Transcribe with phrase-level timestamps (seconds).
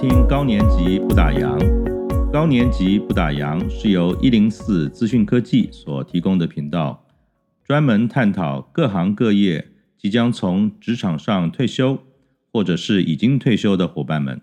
[0.00, 1.58] 听高年级不打烊。
[2.32, 7.04] 高年级不打烊是由一零四资讯科技所提供的频道，
[7.64, 9.66] 专门探讨各行各业
[9.96, 11.98] 即将从职场上退休，
[12.52, 14.40] 或者是已经退休的伙伴们，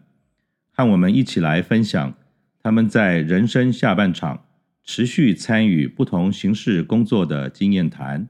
[0.74, 2.14] 和我们一起来分享
[2.62, 4.44] 他们在人生下半场
[4.84, 8.28] 持续参与不同形式工作的经验谈。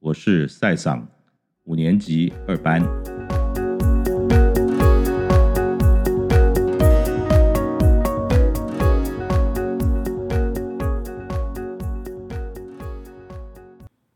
[0.00, 1.08] 我是赛桑，
[1.64, 3.17] 五年级二班。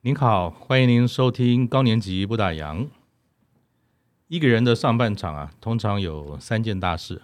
[0.05, 2.88] 您好，欢迎您收听高年级不打烊。
[4.27, 7.23] 一个人的上半场啊，通常有三件大事：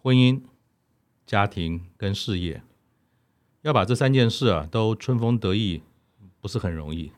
[0.00, 0.40] 婚姻、
[1.26, 2.62] 家庭跟事业。
[3.60, 5.82] 要把这三件事啊都春风得意，
[6.40, 7.12] 不是很容易。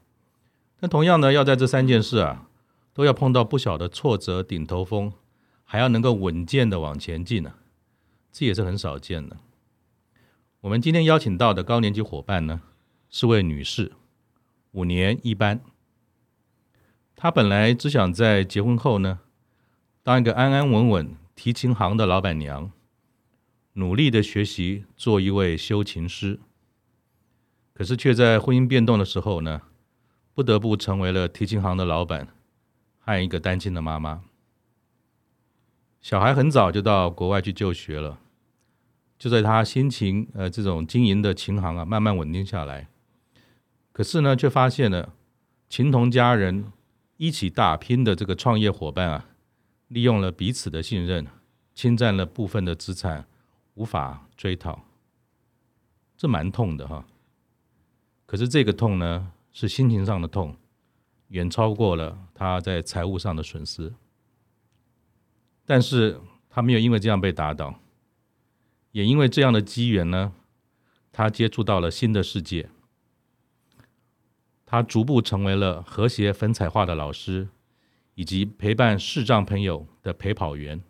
[0.80, 2.48] 但同样呢，要在这三件事啊
[2.92, 5.12] 都要碰到不小的挫折顶头风，
[5.62, 7.54] 还要能够稳健的往前进呢，
[8.32, 9.36] 这也是很少见的。
[10.62, 12.62] 我们今天邀请到的高年级伙伴呢，
[13.08, 13.92] 是位女士。
[14.72, 15.60] 五年一班，
[17.16, 19.20] 他本来只想在结婚后呢，
[20.02, 22.70] 当一个安安稳稳提琴行的老板娘，
[23.72, 26.38] 努力的学习做一位修琴师。
[27.72, 29.62] 可是却在婚姻变动的时候呢，
[30.34, 32.28] 不得不成为了提琴行的老板
[32.98, 34.22] 和一个单亲的妈妈。
[36.00, 38.20] 小孩很早就到国外去就学了，
[39.18, 42.88] 就在他心情呃这种经营的琴行啊，慢慢稳定下来。
[43.92, 45.14] 可是呢，却发现了
[45.68, 46.72] 情同家人
[47.16, 49.26] 一起打拼的这个创业伙伴啊，
[49.88, 51.26] 利用了彼此的信任，
[51.74, 53.26] 侵占了部分的资产，
[53.74, 54.84] 无法追讨，
[56.16, 57.04] 这蛮痛的哈。
[58.26, 60.56] 可是这个痛呢，是心情上的痛，
[61.28, 63.92] 远超过了他在财务上的损失。
[65.66, 67.80] 但是他没有因为这样被打倒，
[68.92, 70.32] 也因为这样的机缘呢，
[71.12, 72.70] 他接触到了新的世界。
[74.70, 77.48] 他逐步成为了和谐粉彩画的老师，
[78.14, 80.80] 以及陪伴视障朋友的陪跑员。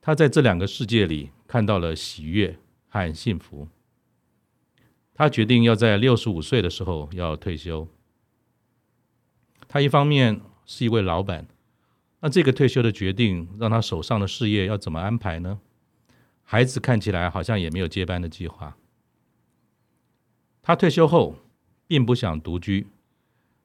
[0.00, 2.58] 他在这两个世界里看到了喜悦
[2.88, 3.68] 和幸福。
[5.12, 7.86] 他决定要在六十五岁的时候要退休。
[9.68, 11.46] 他一方面是一位老板，
[12.20, 15.60] 那这个退休的决定让他手上的事业要怎么安排呢？
[16.42, 18.78] 孩子看起来好像也没有接班的计划。
[20.62, 21.36] 他退休后，
[21.86, 22.88] 并不想独居，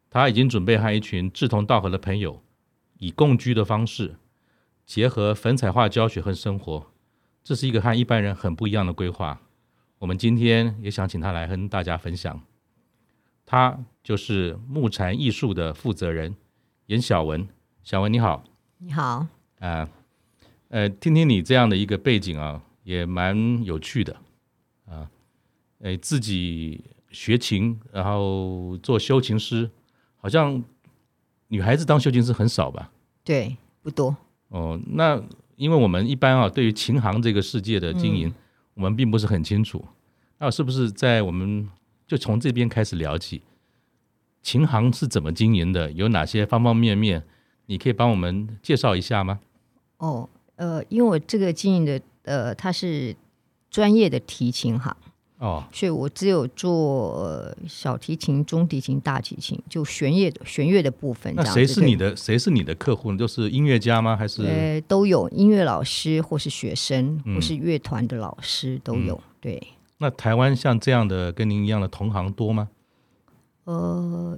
[0.10, 2.44] 他已经准备和一群志同道合的朋友，
[3.00, 4.16] 以共居的方式
[4.86, 6.92] 结合粉彩画教学和生活，
[7.44, 9.42] 这是一个和一般人很不一样的规划。
[10.00, 12.42] 我们今天也想请他来跟大家分享。
[13.46, 16.36] 他就是木禅艺术的负责人
[16.86, 17.48] 严小文。
[17.84, 18.44] 小文你好，
[18.78, 19.28] 你好。
[19.60, 19.90] 啊，
[20.70, 24.16] 呃，听听你这样的一个背景啊，也蛮有趣的
[24.86, 25.10] 啊，
[25.80, 26.84] 呃，自己。
[27.12, 29.70] 学琴，然后做修琴师，
[30.18, 30.64] 好像
[31.48, 32.92] 女孩子当修琴师很少吧？
[33.24, 34.16] 对，不多。
[34.50, 35.22] 哦，那
[35.56, 38.34] 因为我们一般啊，对于琴行这个世界的经营，嗯、
[38.76, 39.86] 我们并不是很清楚。
[40.40, 41.70] 那是不是在我们
[42.08, 43.44] 就从这边开始聊起，
[44.42, 45.92] 琴行是怎么经营的？
[45.92, 47.24] 有哪些方方面面？
[47.68, 49.40] 你可以帮我们介绍一下吗？
[49.98, 53.16] 哦，呃，因为我这个经营的，呃，它是
[53.70, 54.98] 专业的提琴行。
[55.42, 61.34] 哦，所以我只有做小提琴、中提琴、大提琴，就弦乐弦乐的部分。
[61.36, 63.18] 那谁是你的谁是你的客户呢？
[63.18, 64.16] 就是音乐家吗？
[64.16, 69.16] 还是呃都有音乐老师，或是学生，嗯、或是乐团的老师都有。
[69.16, 69.68] 嗯、对。
[69.98, 72.70] 那台湾像这样的跟您一样的同行多吗？
[73.64, 74.38] 呃，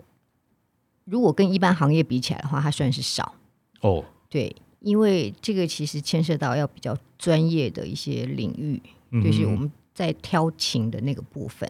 [1.04, 3.36] 如果跟一般行业比起来的话，它算是少。
[3.82, 8.82] 哦，对，因为这个其实牵涉到要比较专业的一些领域，
[9.12, 9.70] 嗯、就是我们。
[9.94, 11.70] 在挑琴的那个部分，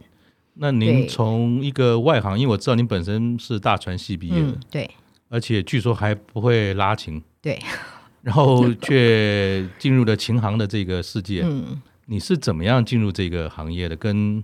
[0.53, 4.89] 那您从一个外行，因为我知道您本身是大传系毕业的，嗯，对，
[5.29, 7.59] 而且据说还不会拉琴，对，
[8.21, 11.41] 然后却进入了琴行的这个世界。
[11.43, 13.95] 嗯，你是怎么样进入这个行业的？
[13.95, 14.43] 跟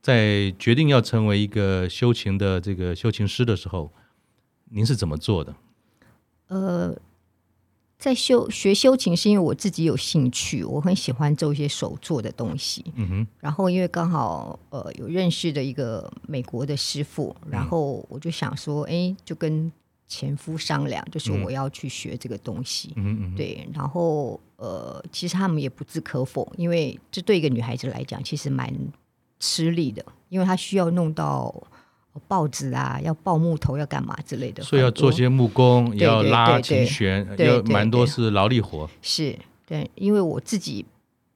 [0.00, 3.92] 在决定要成为一个修琴的这个修琴师的时候，
[4.70, 5.54] 您是怎么做的？
[6.48, 6.96] 呃。
[8.00, 12.82] 在修学修琴是因为我自己有兴趣，我很喜欢做一些手做的东西。
[12.96, 13.26] 嗯哼。
[13.38, 19.70] 然后因为刚好呃有认识的一个美国的师傅，然后我就想说，哎，就跟
[20.08, 22.94] 前夫商量，就是我要去学这个东西。
[22.96, 23.34] 嗯嗯。
[23.36, 28.74] 对，然后呃，其实他们也不置可否，因为这对一个女孩子来讲其实蛮
[29.38, 31.54] 吃力的，因为她需要弄到。
[32.26, 38.88] 报纸啊，要抱木头，要干嘛之类的，所以要做些木工，也要拉琴弦，要蛮多是劳力活。
[39.00, 40.84] 是，对，因为我自己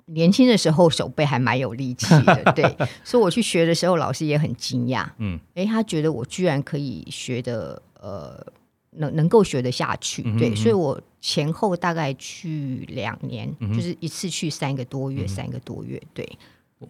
[0.06, 2.64] 年轻的时候手背还蛮有力气的，对，
[3.04, 8.44] 所以我去学的时候，老师也很惊讶，嗯，哎，他觉得我居然可以学的，呃，
[8.90, 16.28] 能能够学得下去，对，所以我前后大概去两年，嗯、就是一次去三个多月，嗯、三个多月，对。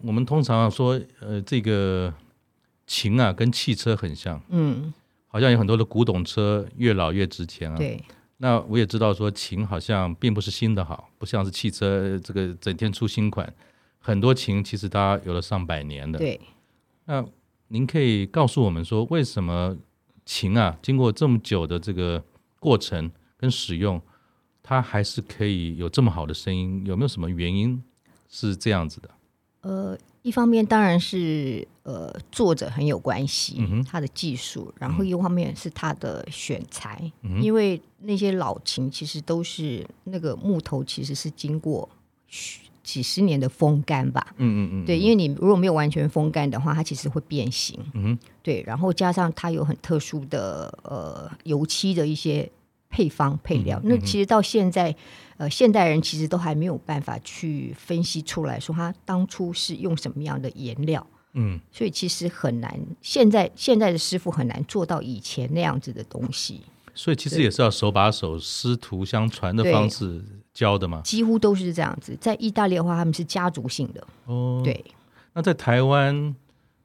[0.01, 2.13] 我们通常说，呃，这个
[2.87, 4.93] 琴啊，跟汽车很像，嗯，
[5.27, 7.77] 好像有很多的古董车越老越值钱啊。
[7.77, 8.01] 对。
[8.37, 13.51] 那我也知道说，琴好像并不是新的好，不像是汽车这个整天出新款，
[13.97, 16.19] 很多琴其实它有了上百年的。
[16.19, 16.39] 对。
[17.05, 17.25] 那
[17.69, 19.77] 您可以告诉我们说，为什么
[20.25, 22.21] 琴啊，经过这么久的这个
[22.59, 24.01] 过程跟使用，
[24.61, 26.85] 它还是可以有这么好的声音？
[26.85, 27.81] 有没有什么原因
[28.27, 29.09] 是这样子的？
[29.61, 41.87] 呃，一方面当然是呃作者很有关系，嗯、他的技术，然后一方面是他的选材，嗯、因为那些老琴其实都是那个木头其实是经过
[42.83, 52.51] 几十年的风干吧，嗯嗯嗯，对，因为你如果没有完全风干的话，它其实会变形，嗯哼，对，然后加上它有很特殊的呃油漆的一些。
[52.87, 61.05] 配方配料，那其实到现在，嗯、呃，现代人其实都还没有办法去分析出来说他当初是用什么样的颜料，
[61.35, 62.79] 嗯，所以其实很难。
[63.01, 66.61] 现在现在的师傅很难做到以前那样子的东西，
[66.93, 70.21] 所以其实也是要手把手师徒相传的方式
[70.53, 71.01] 教的嘛。
[71.01, 72.17] 几乎都是这样子。
[72.19, 74.61] 在意大利的话，他们是家族性的哦。
[74.63, 74.83] 对，
[75.33, 76.35] 那在台湾，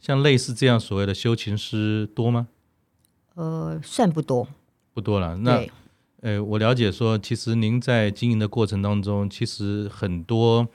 [0.01, 2.49] 像类似这样所谓的修琴师多吗？
[3.35, 4.49] 呃，算不多，
[4.93, 5.37] 不多了。
[5.39, 5.65] 那
[6.23, 10.69] 呃，我了解说，其实您在经营的过程当中，其实很多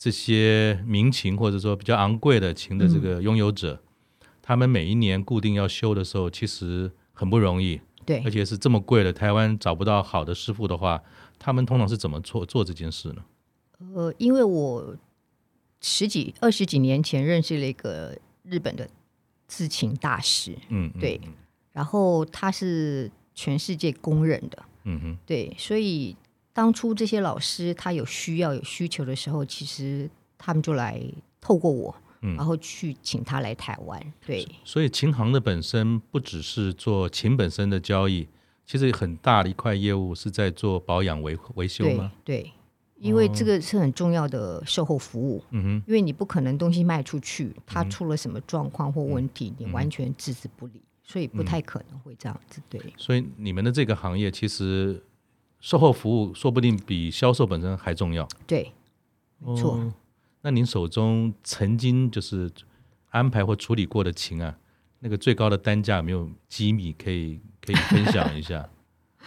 [0.00, 3.74] 这些民琴或者说比较昂贵的琴的这个拥有者，
[4.22, 7.78] 嗯、他们每一年固定要修的时候，其实很不容易。
[8.06, 11.02] 对，而且是这么贵的，台湾找不到好的师傅的话，
[11.38, 13.22] 他们通常是怎么做做这件事呢？
[13.94, 14.96] 呃，因为我
[15.82, 18.88] 十几二十几年前认识了一个日本的
[19.46, 21.32] 制琴大师，嗯，对，嗯、
[21.74, 24.64] 然后他是全世界公认的。
[24.84, 26.16] 嗯哼，对，所以
[26.60, 31.02] 当初这些老师他有需要有需求的时候，其实他们就来
[31.40, 34.12] 透过我，嗯、然后去请他来台湾。
[34.26, 38.28] 对，所以琴行的本身不只是做琴本身的交易，
[38.66, 42.12] 其实很大的一块业务是在做保养维维修吗？
[42.22, 42.52] 对，对，
[42.98, 45.42] 因为这个是很重要的售后服务。
[45.52, 50.82] 嗯哼，因为你不可能东西卖出去，它出了什么状况或问题，嗯、你完全置之不理。
[51.02, 52.80] 所以不太可能会这样子，对。
[52.96, 55.02] 所以你们的这个行业其实
[55.60, 58.26] 售后服务说不定比销售本身还重要。
[58.46, 58.72] 对，
[59.38, 59.74] 没错。
[59.74, 59.92] 哦，
[60.42, 62.50] 那您手中曾经就是
[63.10, 64.56] 安排或处理过的琴啊，
[65.00, 68.68] 那个最高的单价有没有机密可以可以分享一下？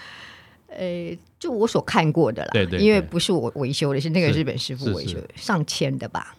[0.67, 6.35] 呃，就我所看过的啦，对，对对，因为不是我维修的，是那个日本师傅维修的，上千的吧？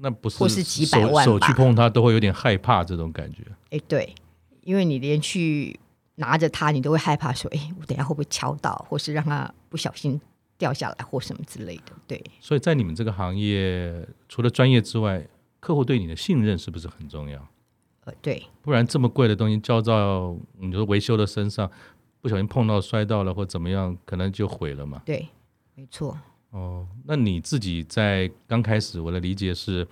[0.00, 3.42] 那不是，或是几百万手，手去碰它都会有点害怕这种感觉。
[3.70, 4.14] 哎，对。
[4.62, 5.78] 因为你连去
[6.16, 10.20] 拿着它，你都会害怕说：“哎，我等下会不会敲到，或是让它不小心
[10.58, 12.22] 掉下来，或什么之类的。”对。
[12.40, 15.26] 所以在你们这个行业，除了专业之外，
[15.60, 17.46] 客户对你的信任是不是很重要？
[18.04, 18.42] 呃，对。
[18.62, 21.70] 不然这么贵的东西交到你说维修的身上，
[22.20, 25.02] 不小心碰到摔到了或怎么样，可能就毁了嘛。
[25.04, 25.28] 对，
[25.74, 26.18] 没错。
[26.50, 29.86] 哦，那你自己在刚开始，我的理解是，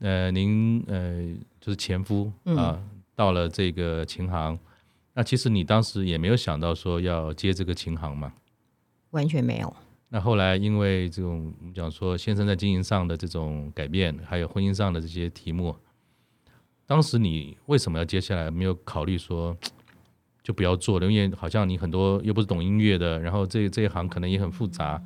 [0.00, 1.22] 呃，您呃
[1.60, 2.76] 就是前夫啊。
[2.76, 2.90] 嗯
[3.20, 4.58] 到了这个琴行，
[5.20, 8.32] 那其实你当时也没有想到说要接这个琴行吗？
[9.10, 9.76] 完全没有。
[10.08, 15.76] 那后来因为这种我们讲说先生在经营上的这种改变，还有婚姻上的这些题目，
[16.86, 18.50] 当时你为什么要接下来？
[18.50, 19.54] 没有考虑说
[20.42, 24.98] 就不要做了，因为好像你很多又不是懂音乐的，然后这这一行可能也很复杂，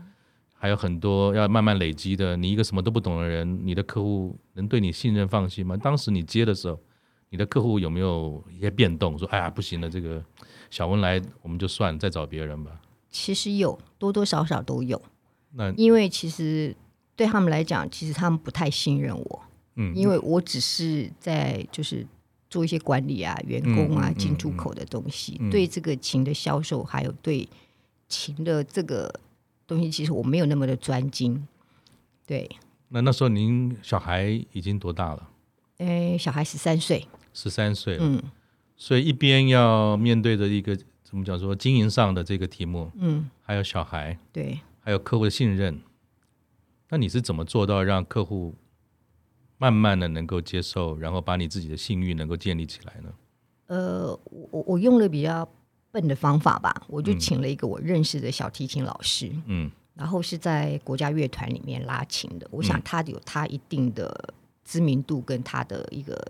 [0.53, 2.37] 还有很多要慢慢累积的。
[2.37, 5.77] 你一个什么都不懂的人，你的客户能对你信任放心吗？
[5.77, 6.79] 当时你接的时候。
[7.35, 9.19] 你的客户有没有一些变动？
[9.19, 10.25] 说，哎呀，不行了，这个
[10.71, 12.71] 小文来，我们就算再找别人吧。
[13.11, 15.03] 其实有多多少少都有。
[15.51, 16.77] 那因为其实
[17.17, 19.43] 对他们来讲，其实他们不太信任我。
[19.75, 22.07] 嗯，因为我只是在就是
[22.49, 27.49] 做一些管理啊、员工啊、进出口的东西，对这个琴的销售，还有对
[28.09, 29.13] 琴的这个
[29.67, 31.45] 东西，其实我没有那么的专精。
[32.25, 32.49] 对。
[32.91, 35.31] 那那时候您小孩已经多大了？
[35.79, 37.05] 哎，小孩十三岁。
[37.35, 38.23] 十三岁，嗯，
[38.77, 45.81] 所以一边要面对着一个怎么讲说经营上的这个题目，嗯，还有小孩，对，还有客户的信任，
[46.89, 48.55] 那你是怎么做到让客户
[49.59, 53.13] 慢慢的能够接受，然后把你自己的信誉能够建立起来呢？
[53.67, 55.49] 呃，我我用了比较
[55.91, 62.47] 笨的方法吧，我就请了一个我认识的小提琴老师，嗯，然后是在国家乐团里面拉琴的。
[62.51, 66.21] 我想他有他一定的知名度跟他的一个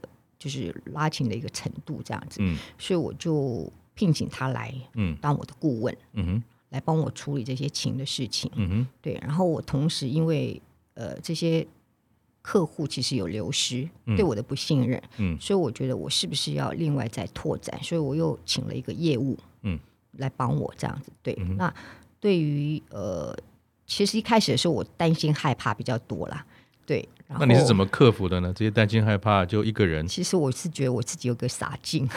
[0.45, 9.15] 就是拉琴的一个程度这样子，嗯，所以我就聘请他来，嗯，当我的顾问，嗯哼，来帮我处理这些琴的事情，嗯哼，对。
[9.23, 10.61] 然后我同时因为
[10.95, 11.67] 呃这些
[12.43, 19.79] 客户其实有流失，对我的不信任，嗯，所以我觉得我是不是要另外再拓展，所以我又请了一个业务，嗯，
[20.19, 21.73] 来帮我这样子，对，那。
[22.21, 23.37] 对于呃，
[23.87, 26.47] 其实一开始的时候，我担心害怕比较多啦。
[26.87, 27.07] 对，
[27.39, 28.53] 那你是怎么克服的呢？
[28.55, 30.07] 这些担心害怕就一个人？
[30.07, 32.09] 其实我是觉得我自己有个傻劲，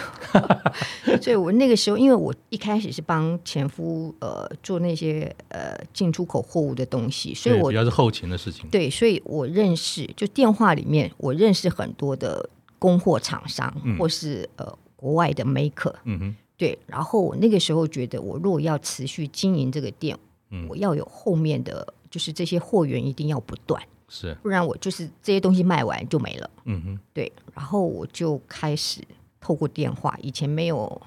[1.21, 8.69] 所以我那个时候，因为我一开始是帮前夫呃做那些呃进出口货物的东西，所以我比较是后勤的事情。
[8.69, 15.93] 对，所以我认识就电话里面我认识很多的供货厂商，嗯、或是呃国外的 maker。
[16.03, 16.35] 嗯哼。
[16.59, 20.17] 对，然后我那个时候觉得，我如果要持续经营这个店，
[20.49, 23.79] 嗯，我要有后面的就是这些货源一定要不断，
[24.09, 29.01] 是，不然我就是这些东西卖完就没了，嗯哼，对，然后我就开始
[29.39, 31.01] 透过电话，以前没有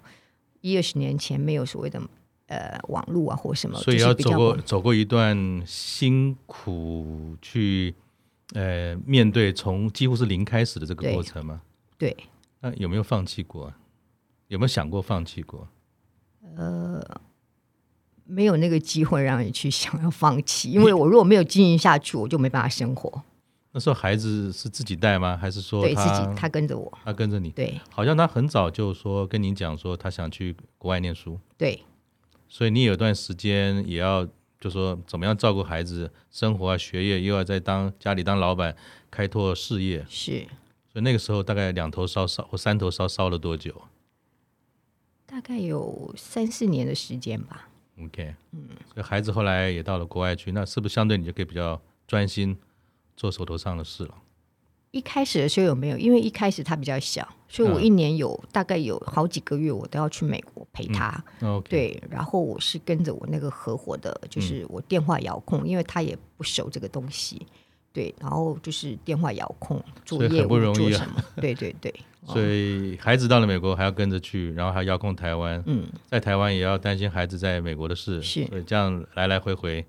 [0.61, 2.01] 一二十年前没有所谓的
[2.47, 7.95] 呃网络啊或什么，所以要走过走过一段辛苦去
[8.55, 11.63] 呃面对从几乎是零开始的这个过程吗？
[11.97, 12.17] 对，
[12.61, 13.73] 那有没有放弃过？
[14.49, 15.69] 有没有想过放弃过？
[16.57, 17.01] 呃，
[18.31, 23.23] 没有那个机会让你去想要放弃，因为我如果没有经营下去，我就没办法生活。
[23.73, 25.37] 那时候孩子是自己带吗？
[25.37, 26.99] 还是说对自己他跟着我？
[27.05, 27.51] 他跟着你？
[27.51, 31.39] 对，好像他很早就说跟你讲说他想去国外念书。
[31.57, 31.85] 对，
[32.49, 34.27] 所以你有段时间也要
[34.61, 38.75] 就说怎么样照顾孩子生活啊学业，又要在当家里当老板
[39.11, 40.05] 开拓事业。
[40.09, 40.41] 是，
[40.93, 43.83] 所以那个时候大概两头烧烧或三头烧烧了多久？
[45.27, 47.69] 大概有三四年的时间吧。
[48.05, 52.57] OK，嗯，所以孩子后来也到了国外去，那是不是相对你就可以比较专心
[53.17, 54.15] 做手头上的事了？
[54.93, 55.97] 一开始的时候有没有？
[55.97, 61.23] 因为一开始他比较小，所以我一年有、嗯、大概有好几个月我都要去美国陪他。
[61.41, 67.47] 嗯 okay、对，然后我是跟着我那个合伙的，就是我电话遥控，嗯、因为他也不熟这个东西。
[67.93, 71.25] 对，然后就是电话遥控做业务，很不容易啊。
[71.37, 71.93] 对对对。
[72.27, 75.61] 所以孩子到了美国还要跟着去，然后还要遥控台湾。
[75.67, 78.23] 嗯，在台湾也要担心孩子在美国的事。
[78.23, 79.85] 是，所以这样来来回回，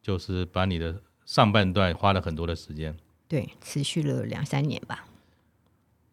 [0.00, 2.96] 就是把你的上半段花了很多的时间。
[3.28, 5.06] 对，持续了两三年吧。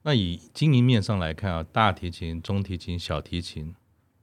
[0.02, 3.76] 那以经营面上来看啊，大提琴、中提琴、小提琴，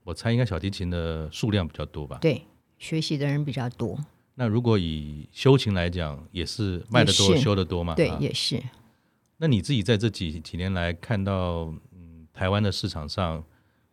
[0.03, 2.17] 我猜应该小提琴的数量比较多吧？
[2.19, 2.43] 对，
[2.77, 3.97] 学习的人比较多。
[4.39, 7.95] 那如果以修琴来讲，也是卖的多、修的多嘛？
[7.95, 8.61] 对，也是。
[9.37, 13.43] 那你自己在这几几年来看到，嗯，台湾的市场上，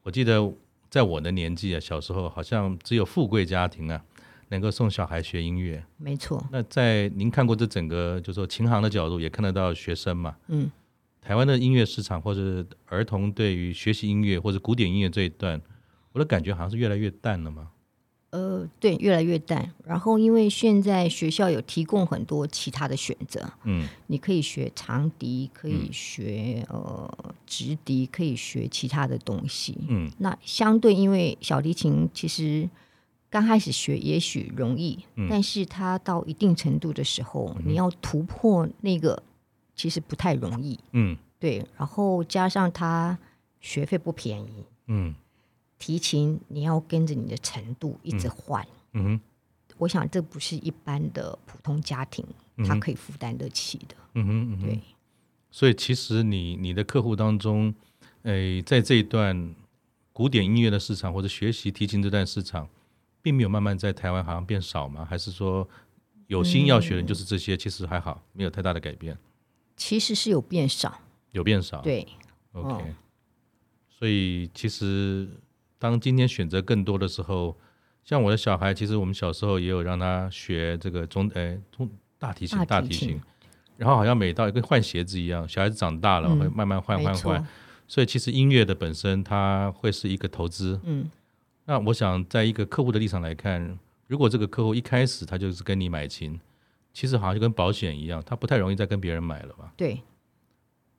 [0.02, 0.52] 我记得
[0.90, 4.04] 在我的年纪啊，小时候好像只有富贵家庭啊，
[4.50, 5.82] 能够送小孩学音乐。
[5.96, 6.46] 没错。
[6.52, 10.36] 那在您看过这整个，就是说琴行的角度，也看得到学生嘛？
[10.48, 10.70] 嗯。
[11.22, 15.58] 台湾的音乐市场，或者儿童对于学习音乐或者古典音乐这一段，
[16.12, 17.70] 我的感觉好像是越来越淡了嘛。
[18.34, 19.72] 呃，对，越来越淡。
[19.84, 30.10] 然后，因为现在学校有提供很多其他的选择，嗯，你可以学长笛，可以学、嗯、呃直笛，可以学其他的东西，嗯。
[30.18, 32.68] 那相对，因为小提琴其实
[33.30, 39.22] 刚开始学也许容易，嗯、但是它到一定程度的时候，嗯、你要突破那个
[39.76, 41.64] 其实不太容易，嗯，对。
[41.78, 43.16] 然后加上它
[43.60, 45.14] 学费不便宜，嗯。
[45.84, 48.66] 提琴，你要跟着你的程度一直换。
[48.92, 49.20] 嗯哼，
[49.76, 52.24] 我想这不是一般的普通家庭
[52.66, 53.94] 他可以负担得起的。
[54.14, 54.80] 嗯哼，嗯哼，对。
[55.50, 57.74] 所以其实你你的客户当中，
[58.22, 59.54] 诶，在这一段
[60.10, 62.66] 古典音乐的市场或者学习提琴这段市场，
[63.20, 65.04] 并没有慢慢在台湾好像变少吗？
[65.04, 65.68] 还是说
[66.28, 67.58] 有心要学的就是这些？
[67.58, 69.18] 其实还好，没有太大的改变。
[69.76, 70.98] 其实是有变少，
[71.32, 71.82] 有变少。
[71.82, 72.08] 对
[72.52, 72.94] ，OK。
[73.90, 75.28] 所以其实。
[75.84, 77.54] 当今天选择更多的时候，
[78.02, 81.86] 像我的小孩，其实我们小时候也有让他学这个中诶中
[82.18, 83.20] 大提琴、大提琴，
[83.76, 87.46] 然后好像每到一个换鞋子一样，小孩子长大了、嗯、会慢慢换换换，
[87.86, 90.80] 所以其实音乐的本身它会是一个投资。
[90.84, 91.10] 嗯，
[91.66, 96.40] 那我想在一个客户的立场来看，如果这个客户一开始他就是跟你买琴，
[96.94, 99.70] 其实好像就跟保险一样，他不太容易再跟别人买了吧？
[99.76, 100.00] 对。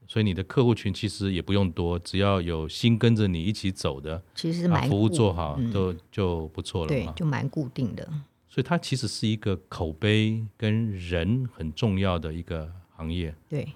[0.07, 6.87] 所以你的客户群其实也不用多，只要有心跟着你一起走的，其实是蛮服务做好都、嗯、就不错了。
[6.87, 8.07] 对，就蛮固定的。
[8.47, 13.35] 所以它其实是一个口碑跟人很重要的一个行业。
[13.49, 13.67] 对，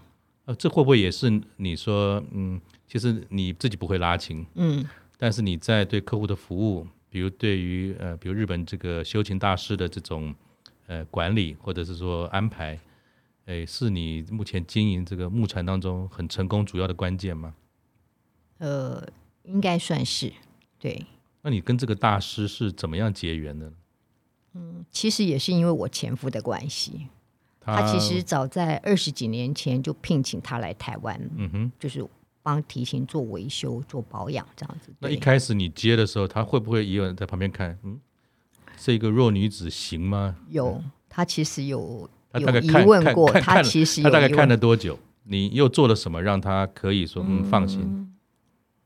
[0.45, 4.85] 呃，这会不会也是你说，嗯，其实你自己不会拉琴，嗯，
[5.17, 10.33] 但是你在对客户的服务，比如对于呃，比如日本这个修琴大师的这种
[10.87, 12.79] 呃管理或者是说安排，
[13.49, 17.55] 诶，是你目前经营这个牧船当中很成功主要的关键吗？
[18.59, 19.03] 呃，
[19.43, 20.31] 应该算是
[20.77, 21.03] 对。
[21.41, 23.73] 那你跟这个大师是怎么样结缘的？
[24.53, 27.07] 嗯，其实也是因为我前夫的关系。
[27.59, 32.07] 他，他其实早在二十几年前就聘请他来台湾，嗯哼，就是
[32.43, 34.93] 帮提琴做维修、做保养这样子。
[34.99, 37.79] 那一开始你接的时候，他会不会也有人在旁边看？
[37.81, 37.99] 嗯，
[38.77, 40.35] 是一个弱女子行吗？
[40.49, 43.31] 有，他其实有他大概有疑问过。
[43.31, 44.97] 他其实他大概看了多久？
[45.23, 47.81] 你又做了什么让他可以说嗯放心？
[47.81, 48.13] 嗯，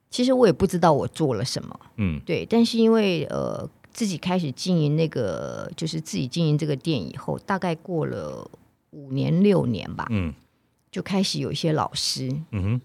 [0.10, 2.46] 其实我也不知道我做了什么，嗯，对。
[2.46, 8.50] 但是因为呃自己开始经营那个，就是自己经营这个店以后，大概过了。
[8.96, 10.32] 五年六年吧，嗯，
[10.92, 12.82] 就开始有一些老师，嗯哼，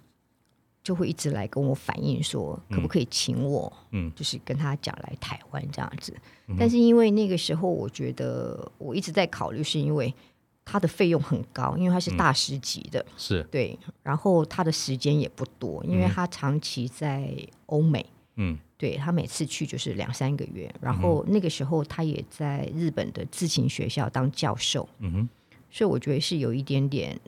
[0.82, 6.16] 就会一直来跟我反映说，可不可以请我，嗯，就是跟他讲来台湾这样子。
[6.46, 10.14] 嗯、但是因为那个时候，我觉得我一直在考虑，是因为
[10.70, 17.34] 他的费用很高，因为他是大师级的，嗯、是对，然后他的时间也不多，因为他长期在
[17.66, 18.04] 欧美，
[18.36, 25.28] 嗯，对，他每次去就是两三个月，然后那个时候他也在日本的自行学校当教授，嗯哼。
[25.70, 27.18] 所以我觉得是有一点点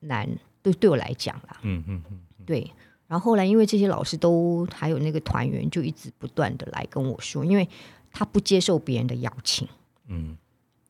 [0.00, 0.28] 难，
[0.62, 1.58] 对对我来讲啦。
[1.62, 2.70] 嗯嗯嗯，对。
[3.08, 7.68] 然后后来因为这些老师都还有那个团员，就一直不断的来跟我说，因为
[8.12, 9.68] 他不接受别人的邀请。
[10.06, 10.36] 嗯，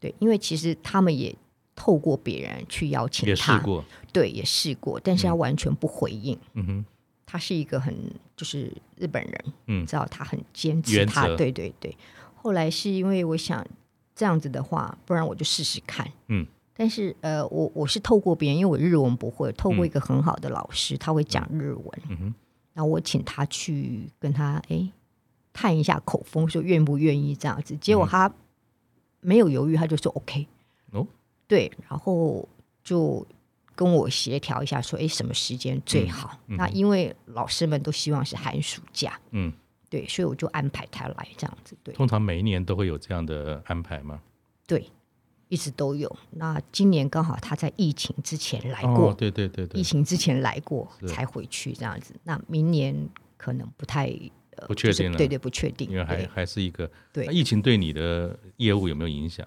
[0.02, 1.34] 对，因为其实他们也
[1.74, 6.36] 透过别人去邀请他，也试过，对，也试过，但是他完全不回应。
[6.52, 6.84] 嗯哼，
[7.24, 7.96] 他是一个很
[8.36, 11.96] 就是日本人，嗯，知道他很坚持他，对对对。
[12.34, 13.66] 后来是因为我想。
[14.14, 16.06] 这样子的话，不然我就试试看。
[16.28, 22.02] 嗯，但是呃，我我是透过别人，因为我日文不会，透过一个很好的老师，嗯、他会讲日文。
[22.10, 22.34] 嗯哼，
[22.74, 24.86] 然后我请他去跟他哎
[25.50, 27.74] 探一下口风，说愿不愿意这样子。
[27.78, 28.30] 结果他
[29.22, 30.46] 没有犹豫，他就说 OK。
[30.90, 31.06] 哦，
[31.48, 32.46] 对，然后
[32.84, 33.26] 就
[33.74, 36.38] 跟我协调一下，说哎什么时间最好？
[36.48, 39.18] 嗯嗯、那因为老师们都希望是寒暑假。
[39.30, 39.50] 嗯。
[39.88, 41.76] 对，所以我就安排他来这样子。
[41.82, 44.22] 对，通常每一年都会有这样的安排吗？
[44.66, 44.90] 对，
[45.48, 46.10] 一直都有。
[46.30, 52.14] 那今年刚好他在疫情之前来过，哦、对对对对，疫情之前来过才回去这样子。
[52.24, 53.06] 那明年
[53.36, 54.10] 可能不太
[54.66, 57.26] 不确定了，对对，不确定，因为还还是一个对。
[57.26, 59.46] 疫情对你的业务有没有影响？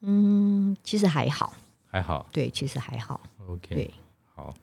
[0.00, 1.54] 嗯，其实还好，
[1.86, 2.28] 还好。
[2.32, 3.20] 对，其实还好。
[3.46, 3.90] OK，对，
[4.34, 4.54] 好。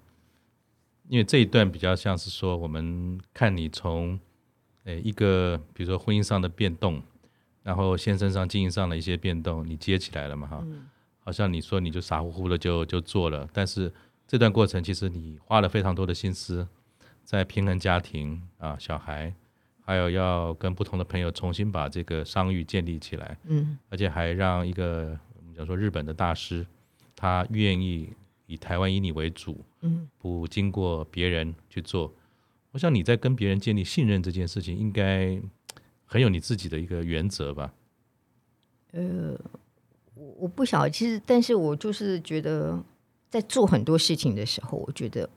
[1.07, 4.19] 因为这一段比较像是说，我们看你从。
[4.85, 7.01] 诶，一个比如说婚姻上的变动，
[7.63, 10.47] 然后先生上经营上的一些变动，你接起来了嘛？
[10.47, 10.85] 哈、嗯，
[11.21, 13.91] 好像你说你就傻乎乎的就就做了，但是
[14.27, 16.67] 这段过程其实你花了非常多的心思，
[17.23, 19.33] 在平衡家庭啊、小孩，
[19.85, 26.65] 还有要跟不同的朋友重新把这个商誉建立起来，嗯，而且还让一个我们讲说日本的大师，
[27.15, 28.11] 他愿意
[28.47, 32.11] 以台湾以你为主，嗯，不经过别人去做。
[32.71, 35.39] 我想你在跟别人建立信任这件事情，应该
[36.03, 37.71] 很有你自己的一个原则吧？
[38.91, 39.37] 呃，
[40.15, 42.83] 我我不晓得，其实，但是我就是觉得，
[43.29, 45.29] 在做很多事情的时候，我觉得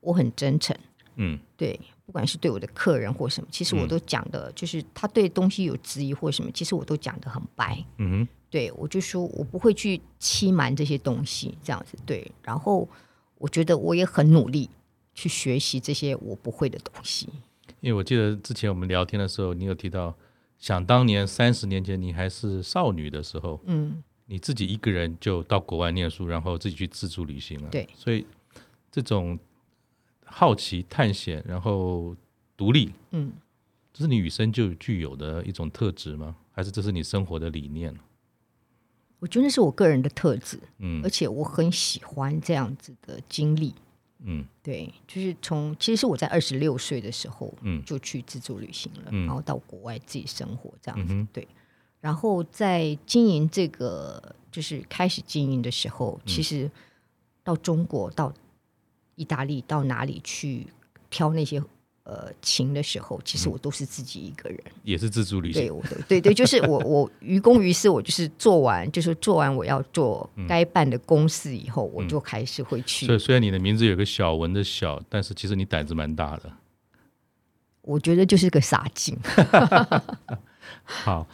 [0.00, 0.76] 我很真诚。
[1.16, 7.84] 嗯，对，不管是对我的客人或什么，其实我都讲的，就是他对东西有质疑或什么，其实我都讲得很白。
[7.98, 12.30] 嗯哼，对，我就说我不会去欺瞒这些东西，这样子对。
[12.42, 12.88] 然后
[13.36, 14.70] 我觉得我也很努力。
[15.18, 17.26] 去学习这些我不会的东西，
[17.80, 20.14] 因为我记得之前我们聊天的时候，你有提到，
[20.58, 28.26] 想当年三十年前你还是少女的时候，嗯，你自己一个人就到国外念书，然后自己去自助旅行了，对，所以
[28.92, 29.38] 这种
[30.26, 32.14] 好奇、探险，然后
[32.56, 33.32] 独立，嗯，
[33.92, 36.36] 这是你与生就具有的一种特质吗？
[36.52, 37.94] 还是这是你生活的理念？
[39.18, 43.74] 我觉得是我个人的特质，嗯，而且我很喜欢这样子的经历。
[44.20, 51.46] 嗯，对，就是从其实是我在二十六岁的时候，嗯，就去自助旅行了，嗯、然后到国外自己生活这样子，嗯、对。
[52.00, 56.70] 然后在经营这个，就是开始经营的时候，嗯、其实
[57.42, 58.32] 到中国、到
[59.16, 60.68] 意大利、到哪里去
[61.10, 61.60] 挑那些。
[62.08, 65.62] 呃，琴的时候，其实我都是自己一个人，也是自助旅行。
[65.62, 73.06] 对，我对对，就是我我于公于私，我就是做完，就是做完我要做该办的公事以后，嗯、我就开始会去。
[73.06, 76.52] 所以虽然你的名字有个小文的小，但是其实你胆子蛮大的。
[77.82, 79.18] 我觉得就是个傻劲。
[80.84, 81.26] 好，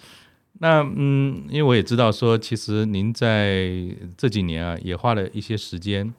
[0.55, 3.71] 那嗯，因为我也知道说，其实您在
[4.17, 6.15] 这几年啊，也花了一些时间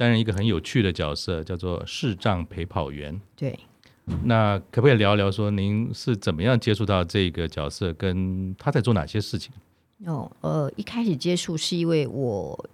[0.00, 3.20] 担任一个很有趣的角色，叫做视障陪跑员。
[3.36, 3.58] 对。
[4.24, 9.52] 那可不可以聊聊说您是怎么样接触到这个角色，跟他在做哪些事情？
[10.06, 12.70] 哦，呃，一开始接触是因为我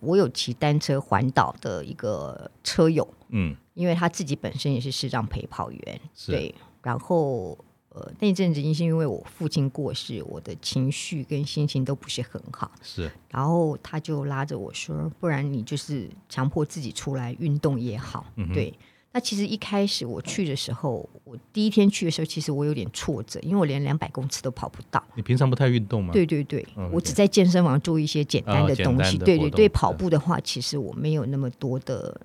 [0.00, 7.58] 我有骑单车环岛的一个车友，嗯，因为他自己本身也是视障陪跑员，对，然后。
[7.94, 12.70] 呃，那阵子因是因为我父亲过世，我的情绪跟心情都不是很好。
[12.82, 18.24] 是，然后他就拉着我说：“不然你就是强迫自己出来运动也好。
[18.36, 18.72] 嗯”对。
[19.14, 25.04] 那其实一开始我去的时候，我第一天去的时候，其实我有点挫折，因为我连两百公尺都跑不到。
[25.14, 26.14] 你平常不太运动吗？
[26.14, 29.18] 对对对，嗯、我只在健身房做一些简单的东西。
[29.18, 32.18] 哦、对对对，跑步的话，其实我没有那么多的。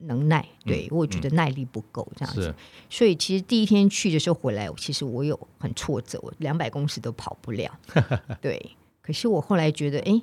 [0.00, 2.54] 能耐，对，我觉得耐力不够这样子，嗯、
[2.90, 7.70] 所以其实第一天去的时候回来，其实我有很挫折，我两百公尺都跑不了。
[8.42, 10.20] 对，可是我后来觉得，哎，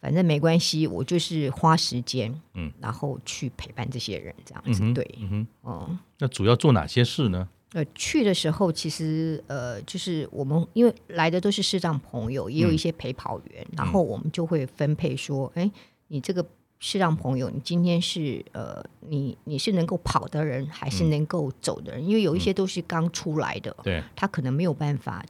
[0.00, 4.80] 反正没关系，我就是花时间，嗯，然后去陪伴这些人这样子。
[4.82, 7.48] 嗯、对，嗯，嗯，那主要做哪些事呢？
[7.72, 15.70] 呃，去的时候其实呃，就是我们因为来的都是视障朋友，也有一些陪跑员，嗯、然后我们就会分配说，哎，
[16.08, 16.46] 你这个。
[16.78, 22.02] 是让朋友，你今天是呃，你你是能够跑的人，还是能够走的人？
[22.02, 25.24] 嗯、因为有一些都是刚出来的，对、嗯，他可能没有办法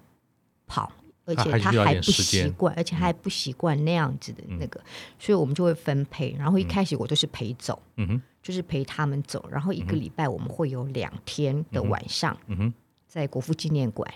[0.66, 0.90] 跑，
[1.24, 4.87] 而且他还不习惯，而且还不习惯那样子的那个，嗯、
[5.18, 6.35] 所以我们就会分配。
[6.38, 9.48] 然后一开始我都是陪走，嗯哼，就是陪他们走。
[9.50, 12.74] 然后一个礼拜我们会有两天的晚上，嗯哼，
[13.06, 14.12] 在国父纪念馆。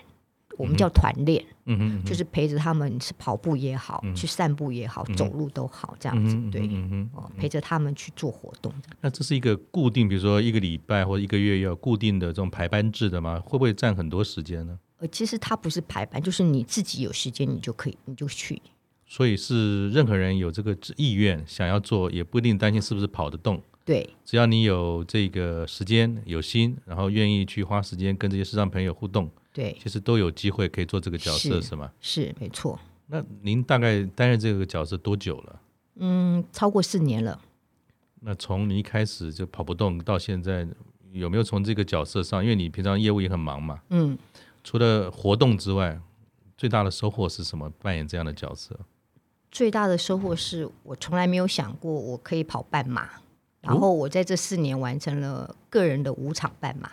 [0.60, 6.68] 我们叫团练，嗯哼，就是陪着他们是跑步也好，去散步也好，走路都好，这样子，对，
[7.14, 8.70] 哦，陪着他们去做活动。
[9.00, 13.40] 那这是一个固定，比如说一个礼拜或者一个月要固定的这种排班制的吗？
[13.40, 14.78] 会不会占很多时间呢？
[14.98, 18.60] 呃，其实它不是排班，就是你自己有时间，你就可以，你就去。
[19.06, 23.60] 所以是任何人有这个意愿想要做，也不一定担心是不是跑得动。
[23.84, 29.28] 对，只要你有这个时间、有心，然后愿意去花时间跟这些视障朋友互动。
[29.52, 31.90] 对，其实都有机会可以做这个角色，是，是吗？
[32.00, 32.78] 是，没错。
[33.06, 35.60] 那您大概担任这个角色多久了？
[35.96, 37.40] 嗯，超过四年了。
[38.20, 40.66] 那从你一开始就跑不动到现在，
[41.12, 42.42] 有没有从这个角色上？
[42.42, 43.80] 因为你平常业务也很忙嘛。
[43.90, 44.16] 嗯。
[44.62, 45.98] 除了活动之外，
[46.56, 47.68] 最大的收获是什么？
[47.82, 48.78] 扮演这样的角色？
[49.50, 53.08] 最大的收获是我从来没有想过我可以跑半马，
[53.62, 56.90] 然后我在这四年完成了个人的五场半马。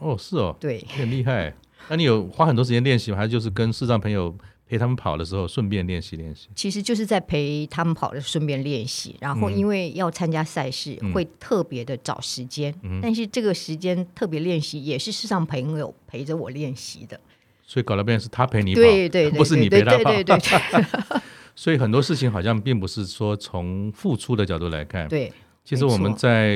[0.00, 1.54] 哦，是哦，对，很厉害。
[1.88, 3.16] 那你有花很多时间练习吗？
[3.16, 4.34] 还是就是跟视障朋友
[4.66, 6.48] 陪他们跑的时候顺便练习练习？
[6.54, 12.74] 其实就是在陪他们跑的顺便练习，然后因为要参加赛事，嗯、会特别的找时间。
[12.82, 17.20] 嗯、但是这个时间特别练习也是视障朋友陪着我练习的。
[17.66, 20.12] 所以搞了半天是他陪你跑，对对，对，不是你陪他跑。
[20.12, 21.20] 对对对，对，
[21.54, 25.06] 所以很多事情好像并不是说从付出的角度来看。
[25.08, 25.30] 对，
[25.62, 26.54] 其实我们在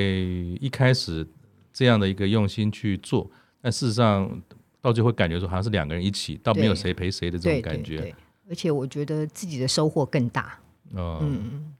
[0.60, 1.26] 一开始
[1.72, 4.40] 这样的一个用心去做，但事实上。
[4.80, 7.96] 到最后感觉说好像是两个人一起，倒没有谁陪谁的这种感觉。
[7.96, 8.14] 对对对，
[8.48, 10.58] 而且我觉得自己的收获更大。
[10.94, 11.74] 哦、嗯，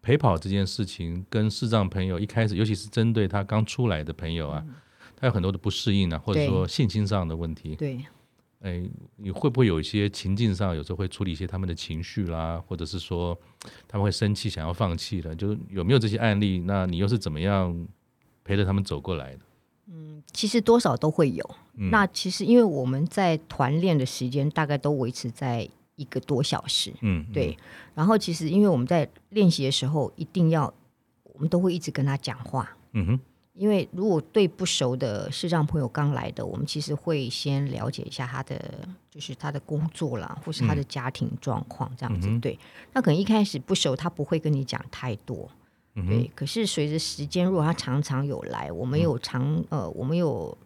[0.00, 4.74] 陪跑这件事情跟视障朋友一开始，尤其是针对他刚出来的朋友啊，嗯、
[5.16, 7.74] 他有很多的不适应啊，或者说信心上的问题。
[7.74, 7.98] 对，
[8.60, 8.82] 哎，
[9.16, 13.36] 你会不会有一些情境上，有时候会处理一些他们的情绪啦，或者是说
[13.88, 16.60] 他们会生气，想要放弃的，就是有没有这些案例？
[16.60, 17.88] 那你又是怎么样
[18.44, 19.40] 陪着他们走过来的？
[19.90, 21.50] 嗯，其实多少都会有。
[21.74, 26.90] 嗯、那其实因为我们在团练的时间大概都维持在一个多小时。
[27.00, 27.56] 嗯，嗯对。
[27.94, 30.72] 然后其实因为我们在练习的时候，一定要
[31.24, 32.76] 我们都会一直跟他讲话。
[32.92, 33.20] 嗯哼。
[33.52, 42.28] 因为如果对不熟的视障朋友刚来的，我们其实会先了解一下他的，就是他的工作啦，或是他的家庭状况这样子。
[42.30, 42.58] 嗯、对。
[42.94, 45.46] 那可能一开始不熟，他不会跟你讲太多。
[46.06, 50.56] 对，可是随着时间，如果他常常有来，我们有常、嗯、呃，我们有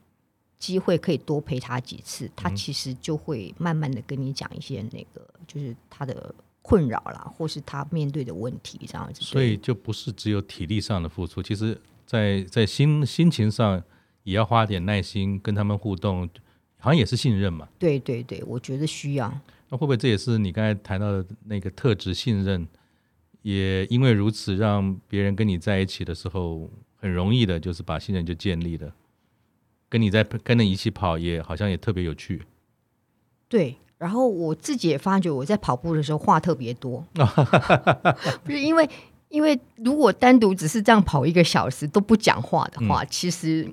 [0.58, 9.20] 机会可以多陪他几次，他其实就会慢慢的跟你讲一些那个，就是他的困扰啦，或是他面对的问题这样子。
[9.20, 13.82] 所以就不是只有体力上的付出，其实在在心心情上
[14.22, 16.28] 也要花点耐心跟他们互动，
[16.78, 17.68] 好像也是信任嘛。
[17.78, 19.30] 对对对，我觉得需要。
[19.68, 22.66] 那会不会这也是你刚才谈到的那个特质信任？
[23.44, 28.90] 也因为如此，让别人跟你在一起的时候，很容易的，就是把信任就建立了。
[29.90, 32.42] 跟你在跟着一起跑，也好像也特别有趣。
[33.46, 37.06] 对，然后我自己也发觉，我在跑步的时候话特别多。
[38.42, 38.88] 不是因为，
[39.28, 43.70] 因为如果单独只是这样跑一个小时都不讲话的话，嗯、其实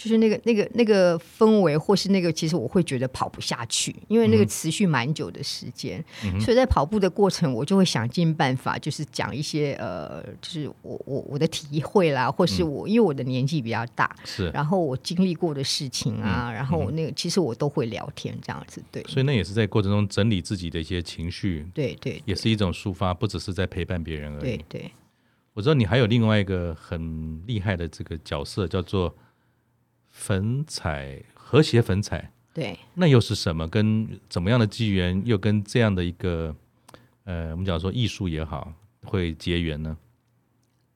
[0.00, 24.90] 就是那个那个那个氛围，或是那个，其实我会觉得跑不下去，因为那个持续蛮久的时间，嗯、所以在跑步的过程，我就会想尽办法，就是讲一些呃，就是我我我的体会啦，或是我、嗯、因为我的年纪比较大，是，然后我经历过的事情啊，嗯、然后我那个、嗯、其实我都会聊天这样子，对，所以那也是在过程中整理自己的一些情绪，对，对对，也是一种抒发，不只是在陪伴别人而已，对对。
[25.52, 29.14] 我知道你还有另外一个很厉害的这个角色，叫做。
[30.10, 33.66] 粉彩和谐粉彩，对，那又是什么？
[33.68, 36.54] 跟怎么样的机缘，又跟这样的一个
[37.24, 38.72] 呃，我们讲说艺术也好，
[39.04, 39.96] 会结缘呢？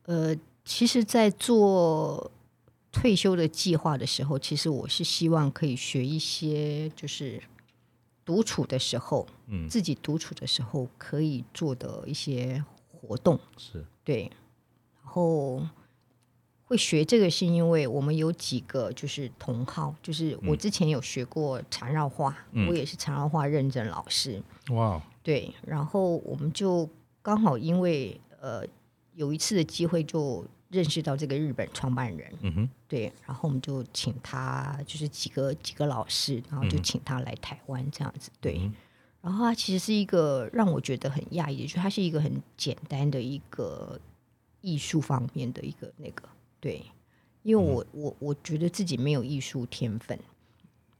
[0.06, 2.30] 呃，其实，在做
[2.92, 7.42] 退休的计划的时候，其实我是希望可以学一些，就是
[8.24, 14.30] 独处的时候，嗯，自己独处的时候可以做的一些活动，是对，
[15.02, 15.66] 然后。
[16.66, 24.42] 会学这个是因为我们有几个就是同好，就是我之前有学过缠绕画，嗯、我也是缠绕画认证老师。
[24.70, 26.88] 哇，对，然后我们就
[27.20, 28.64] 刚好因为呃
[29.14, 38.74] 有一次的机会就认识到这个日本创办人，嗯哼，对，然后我们就请他就是几个几个老师，然后就请他来台湾这样子，对，嗯、
[39.20, 44.00] 然后他其实是一个让我觉得很讶异的，就他是一个很简单的一个
[44.62, 46.26] 艺术方面的一个那个。
[46.64, 46.82] 对，
[47.42, 50.18] 因为我、嗯、我我觉得自己没有艺术天分，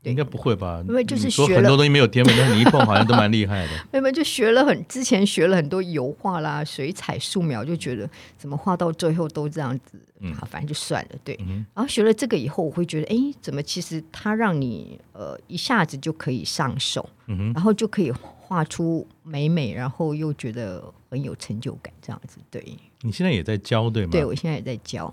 [0.02, 0.84] 应该不会吧？
[0.86, 3.72] 因为就是学很多东西没有天分，但是你一碰好像都蛮厉害的。
[3.98, 11.18] 没有，就学了很之前学了很多油画啦、水彩、素描，就觉得怎么画到最后都这样子，嗯，好反正就算了。
[11.24, 22.36] 对，嗯、然后学了这个以后，我会觉得，哎，怎么其实它让你呃一下子就可以上手，嗯、哼然后就可以画出美美，然后又觉得很有成就感，这样子。
[22.50, 22.62] 对，
[23.00, 24.10] 你现在也在教对吗？
[24.12, 25.12] 对，我现在也在教。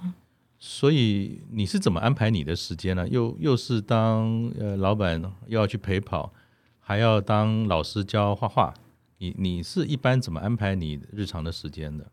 [0.63, 3.07] 所以你是怎么安排你的时间呢？
[3.07, 6.31] 又又是当呃老板，又要去陪跑，
[6.79, 8.71] 还要当老师教画画。
[9.17, 12.11] 你你是一般怎么安排你日常的时间的？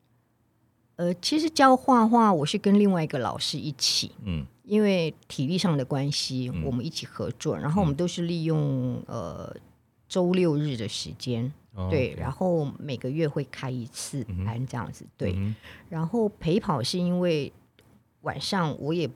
[0.97, 9.55] 呃，其实教画画，我是跟另外一个老师一起，嗯，因为体力上的关系，我们一起合作，嗯、然后我们都是利用呃
[10.09, 15.55] 周六日的时间，哦、对，然后每个月会开一次班这样子，嗯、对，嗯、
[15.91, 17.53] 然后陪跑是因为。
[18.23, 19.09] 晚上我也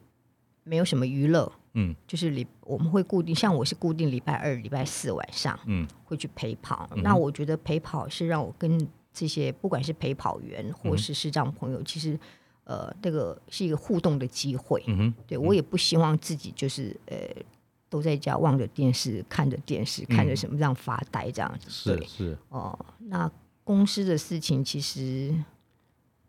[0.65, 6.89] 没有什么娱乐，嗯，就是礼我们会固定，像我是固定礼拜二、礼拜四晚上，嗯，会去陪跑。
[6.93, 12.19] 嗯、那我觉得陪跑是让我跟这些不管是陪跑员或是视障朋友，嗯、其实
[12.65, 14.83] 呃，那个是一个互动的机会。
[14.87, 17.19] 嗯哼，对我也不希望自己就是呃
[17.91, 21.97] 都在家望着电视，看着电视，看着什么这样发呆这样子。
[21.97, 23.33] 对，是是哦、呃，那
[23.65, 25.35] 公司的事情其实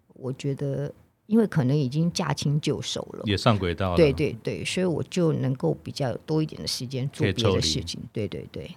[0.08, 0.92] 我觉得。
[1.34, 8.00] 因为可能已经驾轻就熟了，也上轨道了，对对对，所以我就能够比较多一点的时间做别的事情。
[8.14, 8.70] 对对对，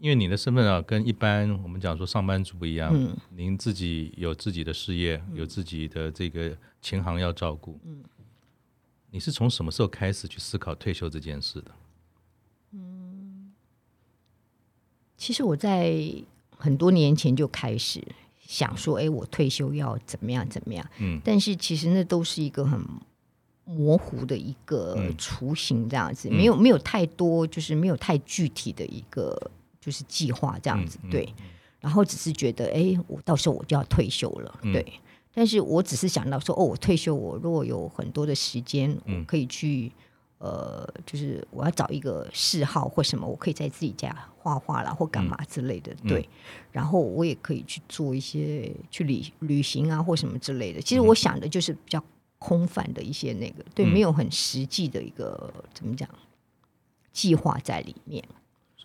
[0.00, 8.02] 因为你的身份啊，跟一般我们讲说上班族不一样，嗯，您自己有自己的事业，嗯、有自己的这个琴行要照顾，嗯，
[9.12, 11.70] 你是从什么时候开始去思考退休这件事的？
[12.72, 13.52] 嗯，
[15.16, 15.94] 其实我在
[16.56, 18.04] 很多年前就开始。
[18.46, 20.86] 想说，哎，我退休要怎么样怎么样？
[20.98, 22.80] 嗯，但是其实那都是一个很
[23.64, 31.34] 模糊的一个雏形，这样子，嗯、没有没有太多，就是没有太具体的一个就是计划这样子，嗯、对。
[31.80, 34.92] 然后只是觉得，哎，我到时候我就要退休了，嗯、对。
[35.32, 39.90] 但是我只是想到说，哦，我退休，我如果有很多的时间，我可以去。
[40.44, 45.90] 呃，就是我要找一个嗜好或什么，我可以在自己家画画啦，或干嘛之类的。
[46.02, 46.28] 嗯、对，
[46.70, 50.82] 然后我也可以去做一些去旅旅行啊，或什么之类的。
[50.82, 52.04] 其实我想的就是比较
[52.38, 56.06] 空泛的一些那个，对，没有很实际的一个怎么讲
[57.10, 58.22] 计划在里面。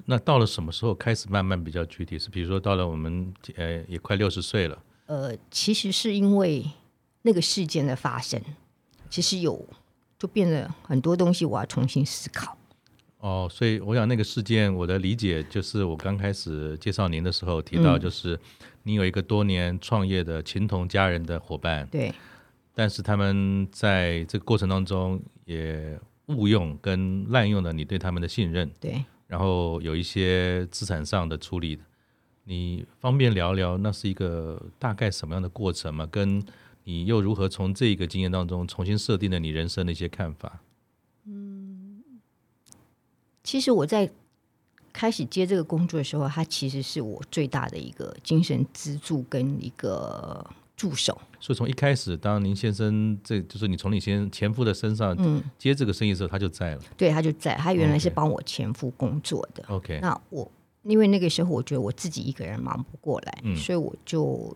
[0.05, 2.17] 那到了什么时候开始慢慢比较具体？
[2.17, 4.81] 是比如说到了我们呃也快六十岁了。
[5.07, 6.65] 呃，其实是因为
[7.23, 8.41] 那个事件的发生，
[9.09, 9.67] 其实有。
[10.19, 12.55] 就变得很多东西，我要重新思考。
[13.19, 18.39] 哦，所以我想那个事件，我的理解就是，我刚开始介绍您的时候提到，就是
[18.83, 22.13] 你有一个多年创业的情同家人的伙伴，对，
[22.73, 31.77] 但是他们在这个过程当中也误用跟滥用了你对他们的信任，对，然后有一些资产上的处理，
[32.45, 36.07] 你方便聊聊那是一个大概什么样的过程吗？
[36.09, 36.41] 跟
[36.89, 40.59] 你又如何从这个经验当中重新设定了你人生的一些看法？
[41.25, 42.01] 嗯，
[43.43, 44.09] 其实我在
[44.91, 50.43] 开始接这个工作的时候，它其实是我最大的一个精神支柱跟一个
[50.75, 51.15] 助手。
[51.39, 55.15] 所以从一开始，当您先生这就是你从你先前夫的身上
[55.59, 56.81] 接这个生意的时候，嗯、他就在了。
[56.97, 57.55] 对，他就在。
[57.55, 59.63] 他原来是帮我前夫工作的。
[59.67, 59.99] OK。
[60.01, 64.55] 那我因为那个时候我觉得我自己一个人忙不过来，嗯、所以我就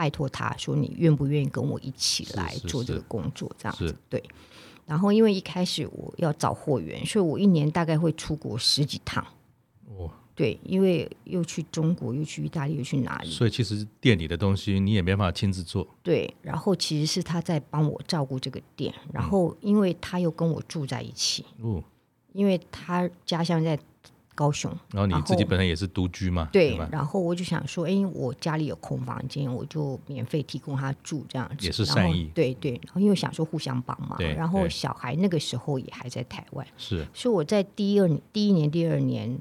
[0.00, 3.94] 拜托他说：“你愿不愿意跟我一起来做这个工作？”这样子。
[4.08, 4.24] 对。
[4.86, 9.22] 然后因为一开始我要找货源，所以我一年大概会出国十几趟。
[9.84, 10.10] 哦。
[10.34, 13.30] 对，因为又去中国，又去意大利，又去哪里？
[13.30, 15.86] 所以其实店里的东西你也没办法亲自做。
[16.02, 21.84] 对，然后其实是他在帮我照顾这个店，然后因为他又跟我住在一起，哦，
[22.32, 23.78] 因为他家乡在
[24.40, 32.72] 高雄，然后你自己本身也是独居嘛，对，然后我就想说，哎，我家里有空房间，我就免费提供他住，这样子也是善意，对对。
[32.86, 39.38] 然后因为想说互相帮忙，然后小孩那个时候也还在台湾，是，所以我在第一二第一年、第二年。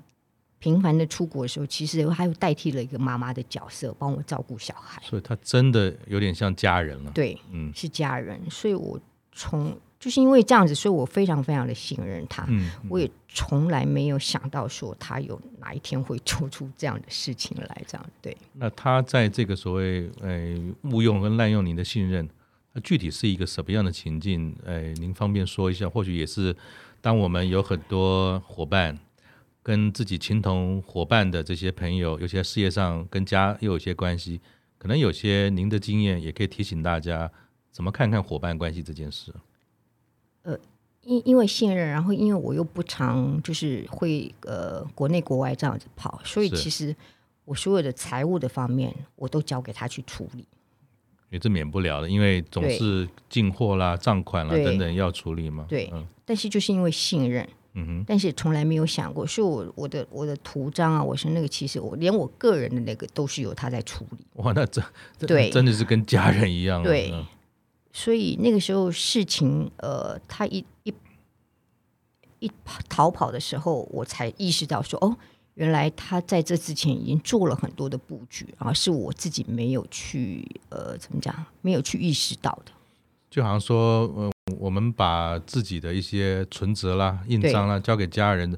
[0.61, 5.01] 频繁的出国的时候，其实还有代替了一个妈妈的角色，帮我照顾小孩。
[5.05, 7.11] 所以他真的有点像家人了。
[7.11, 8.37] 对，嗯，是家人。
[8.49, 8.99] 所以我
[9.31, 12.45] 从就是因为这样子，所以我非常非常的信任他。
[12.47, 17.83] 嗯，我也从来没有想到说他有哪一天会做出这样的事情来。
[17.85, 18.35] 这样对。
[18.53, 22.27] 那他在这个所谓呃误用跟滥用您的信任，
[22.73, 24.55] 那具体是一个什么样的情境？
[24.63, 25.89] 呃，您方便说一下？
[25.89, 26.55] 或许也是
[27.01, 28.97] 当我们有很多伙伴。
[29.61, 34.39] 跟自己情同伙伴的这些朋友，有些事业上跟家又有些关系，
[34.79, 37.29] 可能有些您的经验也可以提醒大家
[37.69, 39.31] 怎么看看伙伴关系这件事。
[40.43, 40.57] 呃，
[41.03, 46.95] 因因为信任，然后因为我又不常就是会呃国内国外这样子跑，所以其实
[47.45, 50.45] 我所有的财务的方面我都交给他去处理。
[51.29, 55.65] 也是免不了的，因为总是进货啦、账款啦等等要处理嘛。
[55.69, 57.47] 对，嗯、但是就是因为信任。
[57.73, 64.25] 嗯哼，但是从来没有想过，所以我我的我的图章啊，我是那个，其实我连我个人的那个都是由他在处理。
[64.37, 64.81] 哇，那这
[65.19, 66.81] 对，真的是跟家人一样。
[66.81, 67.23] 对，嗯、
[67.91, 70.93] 所以那个时候事情，呃，他一一
[72.39, 72.51] 一
[72.87, 75.17] 逃跑的时候，我才意识到说，哦，
[75.55, 82.71] 原来他在这之前已经做了很多的布局，然后是我自己没有去，呃，怎么讲，没有去意识到的。
[83.29, 88.57] 就好像说，呃我们把自己的一些存折啦、印章啦交给家人，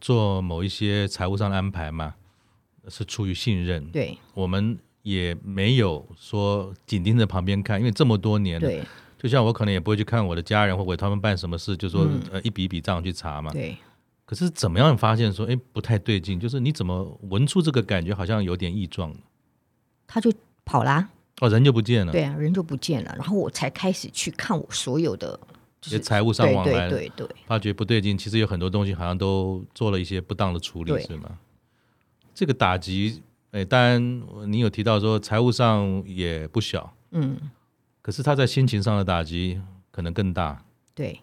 [0.00, 2.14] 做某一些财务上的安排嘛，
[2.88, 3.90] 是出于信任。
[3.90, 8.82] 对，我们也没有说紧盯着旁边看，因为这么多年了，对，
[9.18, 13.50] 就像我可能也不会去看我的家人或为他们办什么事，就说呃一笔一笔账去查嘛。
[13.52, 13.76] 对。
[14.26, 16.38] 可是怎么样发现说，哎，不太对劲？
[16.38, 19.12] 就是你怎么闻出这个感觉，好像有点异状？
[20.06, 20.32] 他就
[20.64, 21.08] 跑啦。
[21.40, 22.12] 哦，人就不见了。
[22.12, 23.12] 对啊，人就不见了。
[23.18, 25.40] 然后我才开始去看我所有的
[25.80, 28.16] 这些财务上往来，对对对，发觉不对劲。
[28.16, 31.36] 其实有很多东西好像都做了一些不当的处理，是吗？
[32.32, 37.36] 这个打击，哎，当然你有提到说财务上也不小，嗯，
[38.02, 39.60] 可是他在心情上的打击
[39.90, 40.64] 可能更大。
[40.94, 41.20] 对。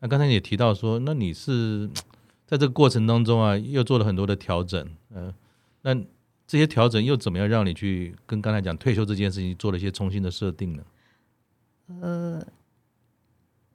[0.00, 1.88] 那刚才也提到说，那你是
[2.46, 5.34] 在这个过程当中啊，又做了很多的调整，嗯、呃，
[5.82, 6.04] 那。
[6.44, 10.82] 这些调整又怎么样让你去跟刚才讲退休这件事情做了一些重新的设定呢？
[12.02, 12.46] 呃，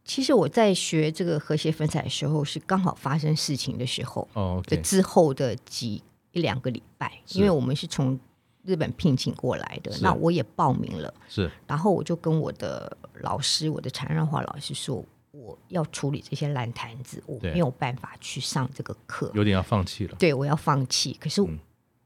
[0.06, 6.04] 其实我在学这个和谐粉彩的时候，是刚好发生事情的时候哦，的之后的几
[6.38, 8.18] 一两个礼拜，因为我们是从
[8.64, 21.42] 日本聘请过来的，那我也报名了，是，然后我就跟我的老师，我的禅让画老师说，我要处理这些烂摊子，我没有办法去上这个课，有点要放弃了，对，我要放弃，可是。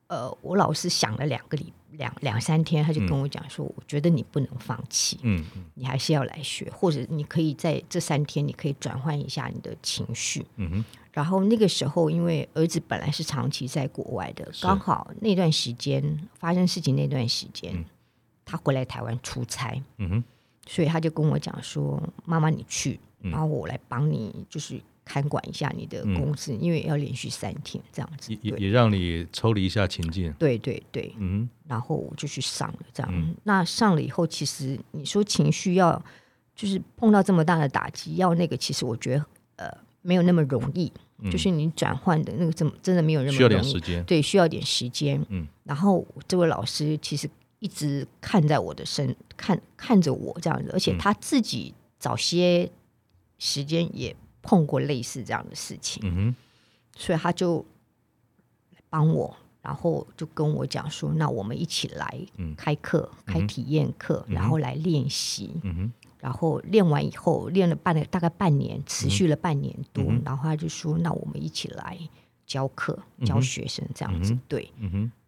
[0.08, 10.86] 呃，我老师想了两个礼两两三天，他就跟我讲说：“嗯、我觉得你不能放弃，嗯，你还是要来学，或者你可以在这三天，你可以转换一下你的情绪。”嗯哼。
[11.12, 17.86] 然后那个时候，因为儿子本来是长期在国外的，刚好那段时间发生事情那段时间，嗯、
[18.46, 20.24] 他回来台湾出差，嗯哼，
[20.68, 30.32] 所以他就跟我讲说：“妈妈，你去，然后我来帮你，就是。”看管一下你的公司，嗯、因为要连续三天这样子，也也让你抽离一下情境。
[30.34, 33.12] 对对对，嗯，然后我就去上了这样。
[33.14, 36.02] 嗯、那上了以后，其实你说情绪要
[36.56, 39.26] 就是碰到这么大的打击，要那个，其实我觉得
[39.58, 44.04] 呃没有那么容易，嗯、就是你转换的那个怎么真的没有那么容易，需要点时间。
[44.06, 45.26] 对，需要点时间。
[45.30, 47.30] 嗯，然后这位老师其实
[47.60, 52.70] 一直看在我的身看看着我这样子，而且他自己早些
[53.40, 54.16] 时间也。
[54.42, 56.36] 碰过类似这样的事情，嗯、
[56.96, 57.66] 所以他就
[58.90, 62.20] 帮我，然后就跟我讲说：“那我们一起来
[62.58, 65.52] 开课，嗯、开体验课，嗯、然后来练习。
[66.20, 70.04] 然后练完以后，练了半个大概半年，持续了半年多。
[70.08, 71.98] 嗯、然后他就说：‘那我们一起来
[72.46, 74.38] 教课，教学生这样子。
[74.48, 74.72] 对，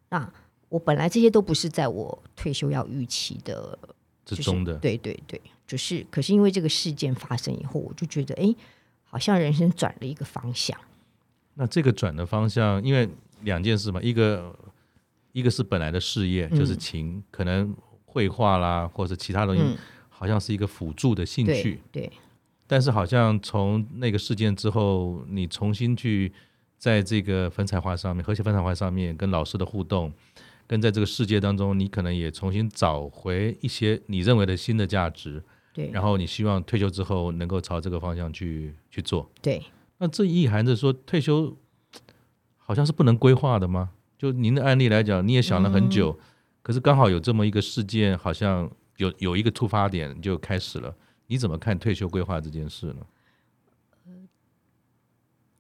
[0.09, 0.32] 那
[0.70, 3.76] 我本来这些都不是在我退休要预期的
[4.24, 4.76] 之中的。
[4.76, 8.53] 对对对，就是，可是因为这个事件发生以后，我就觉得，哎，
[9.14, 10.76] 好像人生转了一个方向。
[11.53, 13.07] 那这个转的方向，因为
[13.41, 14.51] 两件事嘛，一个
[15.34, 19.78] 一个是本来的事业，就是琴，嗯、可能绘画啦，或者其他东西，嗯、
[20.09, 21.80] 好像是一个辅助的兴趣。
[21.91, 22.07] 对。
[22.07, 22.11] 对
[22.66, 26.34] 但是好像从那个事件之后，你重新去
[26.80, 30.11] 在这个粉彩画上面，和谐粉彩画上面跟老师的互动，
[30.66, 35.43] 跟在这个世界当中，你可能也重新找回一些你认为的新的价值。
[35.74, 35.89] 对。
[35.91, 39.30] 然后你希望退休之后能够朝这个方向去去做。
[39.41, 39.61] 对。
[39.97, 41.57] 那这意含着说，退休
[42.57, 43.89] 好像是不能规划的吗？
[44.17, 46.26] 就您的案例来讲，你也想了很久，嗯、
[46.61, 50.95] 可是刚好有这么一个事件，好像有有一个突发点就开始了。
[51.28, 52.97] 你怎么看退休规划这件事呢？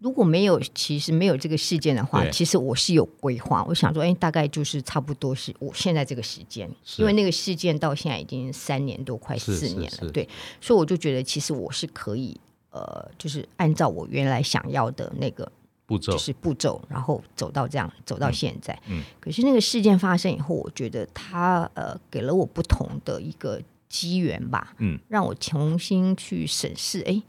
[0.03, 3.63] 如果没有，其实没有这个事件的话，其实我是有规划。
[3.63, 10.27] 我想说，哎，大概就是差不多是我现在这个时间，因为那个事件到现在已经三年多，快四年了，对，
[10.59, 12.37] 所以我就觉得其实我是可以，
[12.71, 15.49] 呃，就是按照我原来想要的那个
[15.85, 18.77] 步骤，就是步骤，然后走到这样，走到现在。
[18.87, 23.61] 嗯，可是那个事件发生以后，我觉得它呃给了我不同的一个。
[23.89, 27.21] 机缘吧，嗯，让我重新去审视，哎，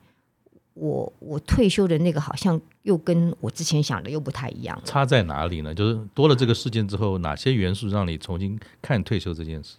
[0.74, 5.72] 我我退休的那个好像又跟我之前想的又不太一样，差在哪里呢？
[5.74, 9.78] 就是多了这个事件之后，哪些元素让你重新看退休这件事？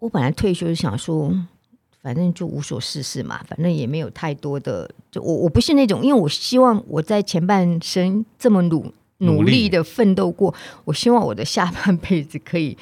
[0.00, 1.32] 我本来退休就想说，
[2.00, 10.52] 反正就无所事事嘛，反正也没有太多的，就我我不是那种，因为我希望我在前半生这么努努力的奋斗过，
[10.84, 12.76] 我希望我的下半辈子可以。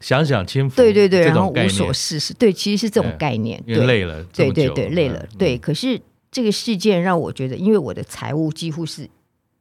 [0.00, 3.62] 享享清楚，对对对，然后无所事事，对，其实是这种概念。
[3.66, 5.58] 对，累了，对对对，累了，对。
[5.58, 9.08] 可是这个事件让我觉得，因为我的财务几乎是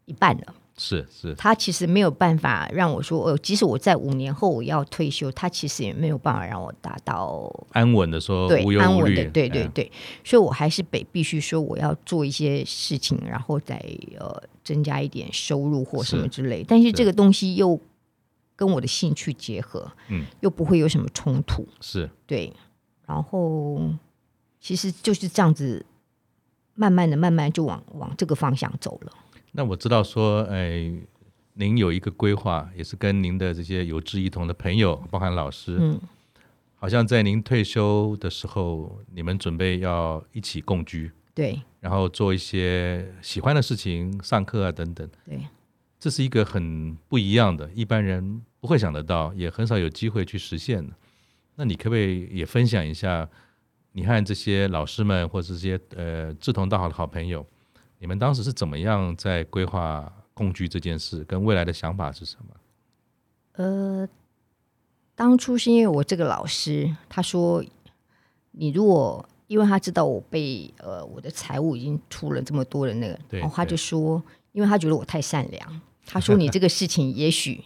[0.05, 1.33] 一半了，是是。
[1.33, 9.91] 他其实没有办法让我说，呃，即使我在五年后我要退休，他其实也没有办法让我达到安稳的说，对，安稳的，对对对。
[10.23, 13.83] 所以我还是得必须说，我要做一些事情，然后再
[14.19, 16.63] 呃增加一点收入或什么之类。
[16.67, 17.79] 但是这个东西又。
[18.57, 22.09] 跟我的兴趣结合，嗯，又不会有什么冲突，是。
[22.25, 22.51] 对，
[23.05, 23.79] 然后
[24.59, 25.85] 其实就是这样子，
[26.73, 29.13] 慢慢的、慢慢就往往这个方向走了。
[29.51, 30.91] 那我知道说，哎，
[31.53, 36.01] 您有一个规划，也是跟您的这些有志一同的朋友，包含老师，嗯，
[36.75, 45.39] 好像在您退休的时候，你们准备要一起共居，对，然后做一些喜欢的事情，上课啊等等，对。
[45.99, 50.93] 这是一个很不一样的，一般人不会想得到，也很少有机会去实现的。
[51.55, 53.27] 那你可不可以也分享一下，
[53.91, 57.45] 你和这些老师们或者这些呃志同道合的好朋友，
[57.99, 63.63] 你们当时是怎么样在规划共居这件事，跟未来的想法是什么？
[63.63, 64.07] 呃，
[65.15, 67.63] 当初是因为我这个老师他说，
[68.51, 74.23] 你如果因为他知道我被呃我的财务已经出了这么多的那个，然后他就说。
[74.53, 77.63] 因为他觉得我太善良，他说你这个事情也许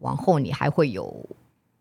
[0.00, 1.24] 往后你还会有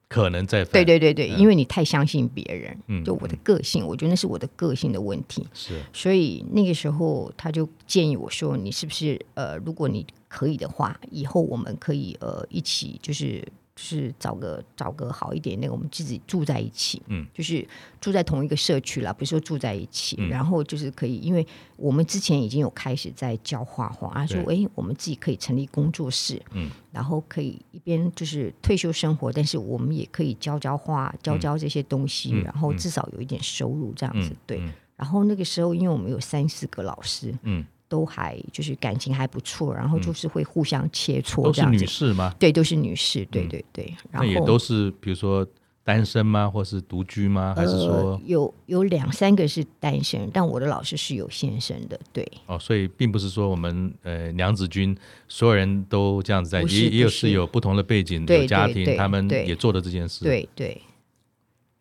[0.08, 5.46] 可能再对对对对，因为你太相信别人，就我的个性，我觉得那是我的个性的问题。
[5.54, 13.48] 是，所以那个时候他就建议我说，你是不是呃，如果你可以的话，以后我们可以呃一起就是。
[13.80, 17.66] 就是找个找个好一点那个，我们自己住在一起，嗯，就是
[18.02, 34.62] 住在同一个社区啦，不是说住在一起，嗯、然后就是可以，因为我们之前已经有开始在教画画，他说，哎，我们自己可以成立工作室，嗯，然后可以一边就是退休生活，但是我们也可以教教画，教教这些东西，嗯、然后至少有一点收入这样子，嗯、对。
[34.98, 37.66] 然后那个时候，因为我们有三四个老师，嗯。
[37.90, 41.44] 都还就是感情还不错，然后就是会互相切磋。
[41.44, 42.34] 都是女士吗？
[42.40, 43.26] 对，都是女士。
[43.26, 43.94] 对对对。
[44.12, 45.46] 那也都是比如说
[45.84, 46.48] 单身吗？
[46.48, 47.56] 或是独居吗？
[47.58, 52.00] 还是说有有两三个是单身，但我的老师是有先生的。
[52.14, 52.26] 对。
[52.46, 54.96] 哦，所以并不是说我们呃娘子军
[55.28, 60.24] 所有人都这样子在，也也有是有不同的背景有家庭，他们也做的这件事。
[60.24, 60.80] 对对。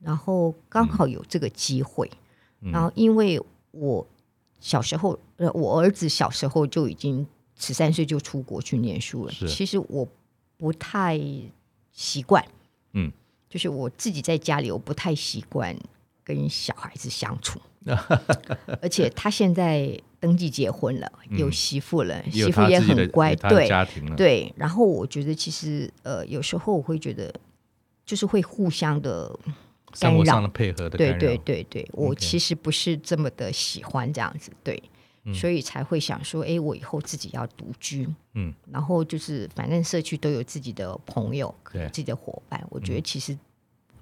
[0.00, 2.10] 然后刚好有这个机会，
[2.60, 3.38] 然后因为
[3.72, 4.06] 我。
[4.60, 9.32] 小时候，呃，我儿子小时候就已经十三岁就出国去念书了。
[9.32, 10.06] 是其实我
[10.56, 11.20] 不太
[11.92, 12.44] 习惯，
[12.92, 13.12] 嗯，
[13.48, 15.76] 就是我自己在家里，我不太习惯
[16.24, 17.60] 跟小孩子相处。
[18.82, 23.68] 而且他现在登记结婚了，嗯、有媳妇了，媳妇也很乖，对，
[24.16, 24.52] 对。
[24.56, 27.32] 然后我觉得其实，呃，有时候我会觉得，
[28.04, 29.38] 就是会互相的。
[29.94, 34.82] 生活上的配合的，对对对对，我其实不是这么的喜欢这样子，对，
[35.32, 41.54] 所以才会想说，哎，我以后自己要独居，嗯，然后就是反正社区都有自己的朋友，
[41.92, 43.36] 自己的伙伴，我觉得其实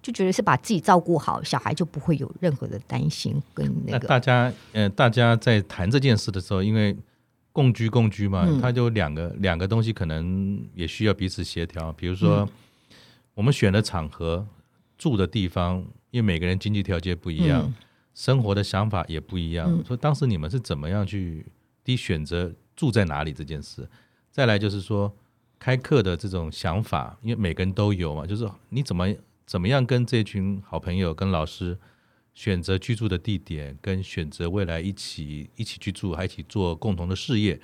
[0.03, 3.99] 就觉得是把自己照顾好，小孩就不会有任何的担心跟那个。
[3.99, 6.97] 那大家，呃，大家在谈这件事的时候，因为
[7.53, 11.91] 共居共居嘛，他、嗯、就两个两个东西可能也需要彼此协调。
[11.93, 12.49] 比如说，嗯、
[13.35, 14.47] 我们选的场合、
[14.97, 15.79] 住的地方，
[16.11, 17.75] 因为每个人经济条件不一样，嗯、
[18.15, 19.71] 生活的想法也不一样。
[19.71, 21.47] 嗯、所以当时你们是怎么样去
[21.85, 23.89] 第一选择住在哪里这件事？
[24.31, 25.15] 再来就是说
[25.59, 29.07] 开课的这种想法，因为每个人都有嘛，就是你怎么。
[29.47, 31.79] 怎么样跟这群好朋友、跟老师
[32.35, 37.61] 选择居住的地点，跟选择未来一起一起居住，还一起做共同的事业，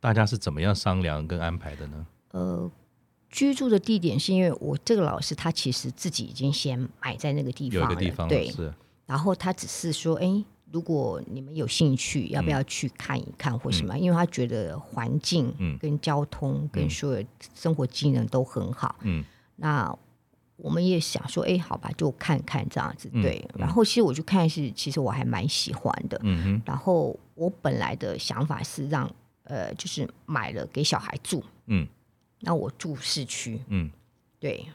[0.00, 2.06] 大家是怎么样商量跟安排的呢？
[2.30, 2.72] 呃，
[3.30, 8.72] 居住的地点是因为我这个老师他其实自己已经先买在那个地方了，地方对，是。
[9.06, 13.94] 然后他只是说，哎，如果你们有兴趣，要不要去看一看或什么？
[13.94, 17.24] 嗯、因为他觉得环境、跟交通、嗯、跟所有
[17.54, 18.96] 生活机能都很好。
[19.02, 19.24] 嗯，
[19.56, 19.96] 那。
[20.60, 23.48] 我们也想说，哎，好吧，就看看这样子，对。
[23.54, 26.20] 然后其实我就看是，其实我还蛮喜欢的。
[26.24, 26.62] 嗯哼。
[26.66, 29.08] 然后我本来的想法是让，
[29.44, 31.40] 呃，就是买了给小孩住。
[31.66, 31.86] 嗯。
[32.40, 33.60] 那我住市区。
[33.68, 33.90] 嗯。
[34.38, 34.66] 对。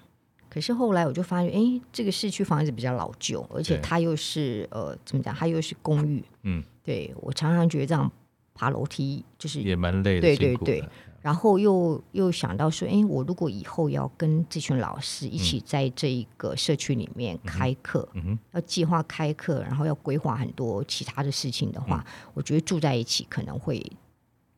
[0.50, 5.34] 可是后来我就发现，哎，这个市区房子比较老旧，而且它又是呃，怎么讲？
[5.34, 6.24] 它又是公寓。
[6.44, 6.64] 嗯。
[6.84, 8.12] 对，我常常觉得这样
[8.54, 10.84] 爬楼梯就是也蛮累的，对对对。
[11.22, 23.82] 然后又又想到说，哎，我如果以后要跟这群老师一起在这一个社区里面开课，嗯嗯、要计划开课，然后要规划很多其他的事情的话，嗯、我觉得住在一起可能会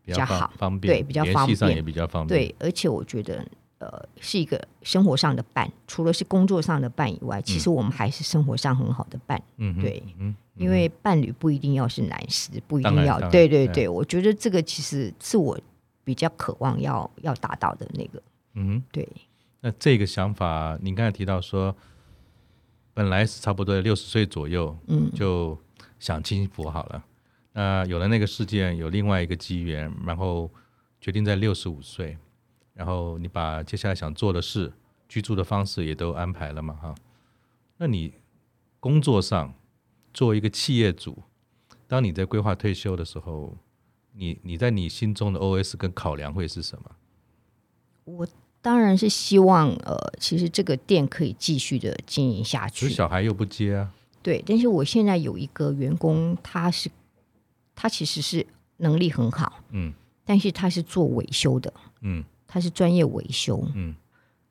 [0.05, 3.45] 比较好，方，便，对，比较方便，也比较方便，对，而且我觉得，
[3.79, 15.59] 呃，是一个生活上的伴，除了是工作上的伴以外，其实我们还是生活上很好的伴，嗯，对，嗯，因为伴侣不一定要是男士，不一定要，对对对，我觉得这个其实是我。
[16.05, 18.21] 比较渴望要要达到的那个，
[18.53, 19.09] 嗯，对。
[19.59, 21.75] 那这个想法，您刚才提到说，
[22.93, 25.57] 本来是差不多六十岁左右，嗯，就
[25.97, 27.03] 享清福好了。
[27.55, 30.51] 那有了那个事件，有另外一个机缘，然后
[31.01, 32.15] 决定在六十五岁，
[32.75, 34.71] 然后你把接下来想做的事、
[35.09, 36.93] 居住的方式也都安排了嘛，哈。
[37.77, 38.13] 那你
[38.79, 39.55] 工作上
[40.13, 41.23] 作为一个企业主，
[41.87, 43.57] 当你在规划退休的时候。
[44.17, 46.89] 你你在你心中的 OS 跟考量会是什么？
[48.05, 48.25] 我
[48.61, 52.87] 当然是希望，呃，其实这个店可以继续的经营下去。
[52.87, 53.91] 小孩又不接啊？
[54.23, 56.89] 对，但是我现在有一个员工，他是
[57.75, 58.45] 他其实是
[58.77, 63.95] 能力很好，嗯，但是他是做维修的，嗯，他是专业维修，嗯，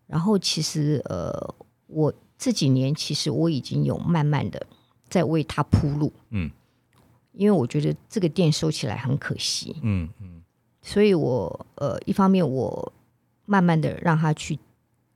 [0.06, 1.54] 然后其实呃，
[1.86, 4.66] 我这几年其实我已经有慢慢的
[5.08, 6.50] 在为他铺路，嗯。
[7.36, 10.40] 因为我觉得这个店收起来很可惜，嗯嗯，
[10.80, 12.92] 所以我呃一方面我
[13.44, 14.56] 慢慢的让他去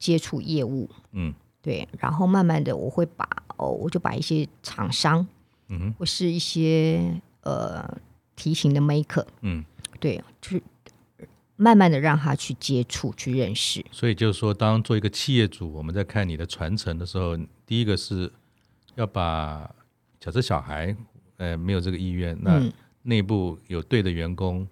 [0.00, 1.32] 接触业务，嗯，
[1.62, 3.24] 对，然后慢慢的我会把
[3.56, 5.24] 哦，我就把一些厂商，
[5.68, 7.99] 嗯，或是一些呃
[8.36, 9.64] 提琴的 maker，嗯，
[9.99, 10.62] 对，就是
[11.57, 13.84] 慢慢的让他去接触去认识。
[13.90, 17.36] 所以就是说，当做一个企业主，我们在看你的传承的时候，
[17.66, 18.30] 第一个是
[18.94, 19.70] 要把
[20.20, 20.94] 假设小孩。
[21.40, 22.61] 呃，没有这个意愿，那
[23.03, 24.68] 内部有对的员工，嗯、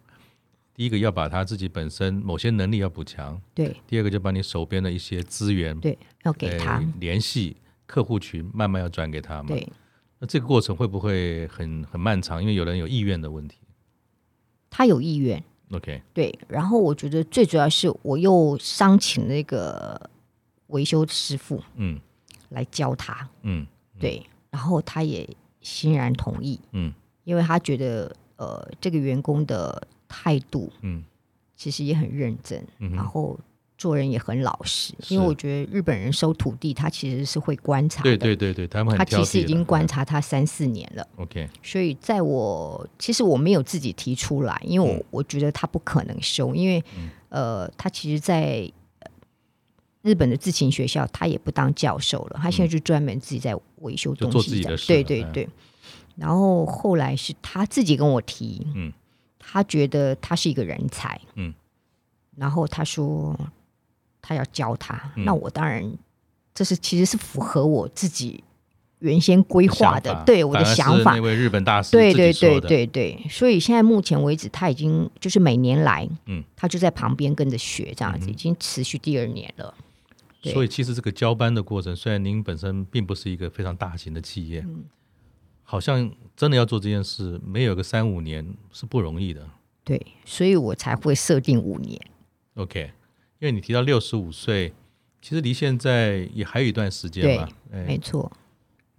[0.75, 7.57] 第一个要把他自己本身某些能力要补强，对；第二个就把你手边的一些资源，对，要给他联系
[7.87, 9.51] 客户群，慢慢要转给他嘛。
[9.51, 9.69] 对，
[10.19, 12.41] 那这个过程会不会很很漫长？
[12.41, 13.59] 因为有人有意愿的问题。
[14.71, 15.43] 他有意愿
[15.73, 16.39] ，OK，对。
[16.49, 20.11] 然后我觉得最主要是我又商请那个
[20.69, 22.01] 维修师傅，嗯，
[22.51, 23.67] 来教他，嗯，
[23.99, 24.25] 对。
[24.51, 25.29] 然后他也。
[25.63, 26.95] 欣然同意，嗯，
[27.25, 31.03] 因为他觉得，呃，这个员工的态度，嗯，
[31.57, 33.37] 其实也很认真，嗯、然后
[33.79, 34.95] 做人也很老实。
[35.09, 41.49] 因为我觉得日本人收徒弟，他其实是会观察的，对对对对，他们很他其实已经观察他三四年了，OK。
[41.63, 48.71] 所以在我其实我没有自己提出来，因为我、嗯、我觉得他不可能收，因为，嗯、呃，他其实，在
[50.03, 54.63] 日本的自勤学校，他也不当教授了，他现在就专门自己在维修东西。
[54.87, 55.45] 对对对。
[55.45, 55.53] 嗯、
[56.17, 58.93] 然后后来是他自己跟我提，嗯，
[59.39, 61.53] 他觉得他是一个人才，嗯，
[62.37, 63.37] 然后他说
[64.27, 65.89] 他要教他，嗯、那我当然
[66.53, 68.43] 这是其实是符合我自己
[68.99, 71.15] 原先规划的，对我的想法。
[71.15, 79.73] 那位日本大师，对对对对对，所以现在目前为止，他已经就是每年来，嗯，他就在旁边跟着学，这样子、嗯、已经持续第二年了。
[80.43, 84.85] 所以其实这个交班的过程，虽然您本身并不是一个非常大型的企业，嗯、
[85.63, 89.49] 好像真的要做这件事，没有个三五年是不容易的。
[89.85, 92.01] 对，所以我才会设定五年。
[92.55, 92.91] OK，
[93.39, 94.73] 因为你提到六十五岁，
[95.21, 98.33] 其实离现在也还有一段时间嘛，对，没错。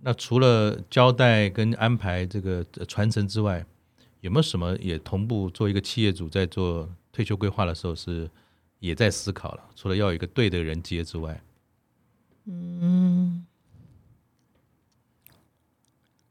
[0.01, 3.65] 那除了交代跟安排这个传承之外，
[4.21, 8.29] 有没有什么也同步做一个企业主在做退休规划的时候是
[8.79, 9.63] 也在思考了？
[9.75, 11.41] 除了要有一个对的人接之外，
[12.45, 13.43] 嗯，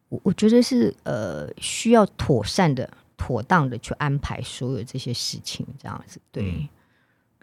[0.08, 6.44] 我我觉得是呃需要妥善的、妥当的去安排所有这些事情，这样子对。
[6.52, 6.68] 嗯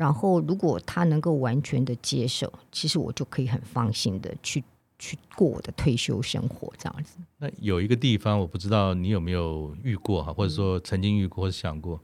[0.03, 4.61] 然后，如果他能够完全的接受，其实我就可以很放心的去
[4.99, 7.19] 去过我的退休生活，这样子。
[7.37, 12.01] 那有一个地方，我不知道你有没有遇过哈，或者说曾经遇过或者想过，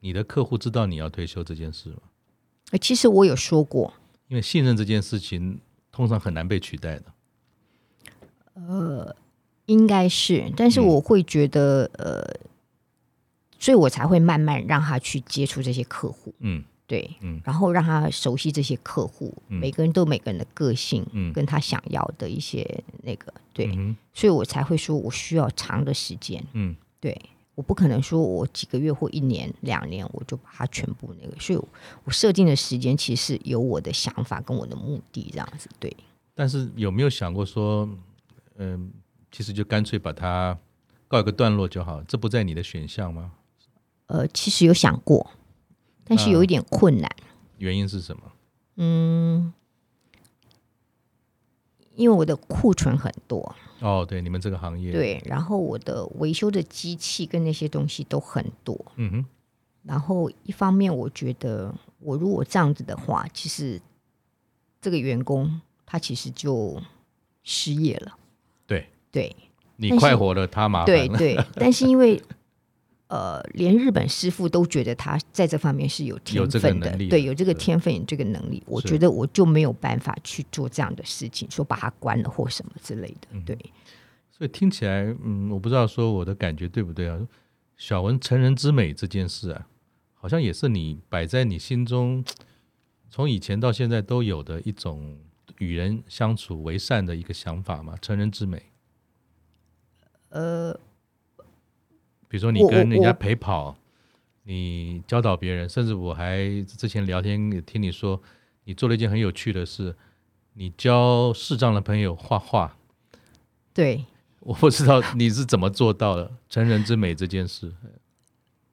[0.00, 1.96] 你的客户知道你要退休这件事吗？
[2.78, 3.94] 其实我有说过，
[4.28, 5.58] 因为信任这件事情
[5.90, 7.04] 通常很难被取代的。
[8.52, 9.16] 呃，
[9.64, 12.36] 应该是，但是我会觉得，嗯、呃，
[13.58, 16.34] 所以我才会慢慢让他去接触这些客户。
[16.40, 16.62] 嗯。
[16.86, 27.18] 对，嗯，然后让他熟悉这些客户，嗯、每个人都有每个人的个性，嗯，跟他想要的一些那个，对，嗯、所以我才会说我需要长的时间，嗯，对，
[27.54, 31.58] 我不可能说我几个月或一年两年我就把它全部那个，所以
[32.04, 35.96] 我设定的时间其实是有我的想法跟我的目的这样子，对。
[36.34, 37.88] 但是有没有想过说，
[38.56, 38.80] 嗯、呃，
[39.32, 40.58] 其实就干脆把它
[41.08, 43.32] 告一个段落就好，这不在你的选项吗？
[44.08, 45.30] 呃，其实有想过。
[46.04, 47.10] 但是有一点困难，
[47.58, 48.22] 原因是什么？
[48.76, 49.52] 嗯，
[51.94, 53.54] 因为我的库存很多。
[53.80, 54.92] 哦，对，你们这个行业。
[54.92, 58.78] 对，然后我的维修的机器跟那些东西都很多。
[58.96, 59.26] 嗯哼。
[59.82, 63.80] 然后一方面，我觉得我如果这样子的话，其实
[64.80, 66.80] 这个员工他其实就
[67.42, 68.16] 失业了。
[68.66, 69.34] 对对，
[69.76, 71.18] 你快活了，他麻烦了。
[71.18, 72.22] 对对，但是因为。
[73.08, 78.62] 呃，连日本师傅都觉得他在这方面是有天分的，对，有这个天分，有这个能力。
[78.66, 83.28] 我觉得我就没有办法去做这样的事情，说把他关了或什么之类的。
[83.44, 83.70] 对，嗯、
[84.30, 87.20] 所以听起来，嗯，我不知道说我的感觉对不对啊？
[87.76, 89.68] 小文成人之美这件事啊，
[90.14, 92.24] 好像也是你摆在你心中，
[93.10, 95.18] 从以前到现在都有的一种
[95.58, 97.94] 与人相处为善的一个想法嘛。
[98.00, 98.62] 成人之美，
[100.30, 100.80] 呃。
[102.34, 103.76] 比如说你跟人家陪跑，
[104.42, 108.20] 你教导别人，甚至我还之前聊天也听你说，
[108.64, 109.94] 你做了一件很有趣的事，
[110.54, 112.76] 你教视障的朋友画画。
[113.72, 114.04] 对，
[114.40, 117.72] 我不知道你是怎么做到的成人之美这件事。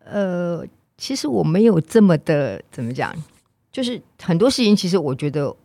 [0.06, 0.66] 呃，
[0.98, 3.16] 其实我没有这么的怎么讲，
[3.72, 5.56] 就是很多事情，其实我觉得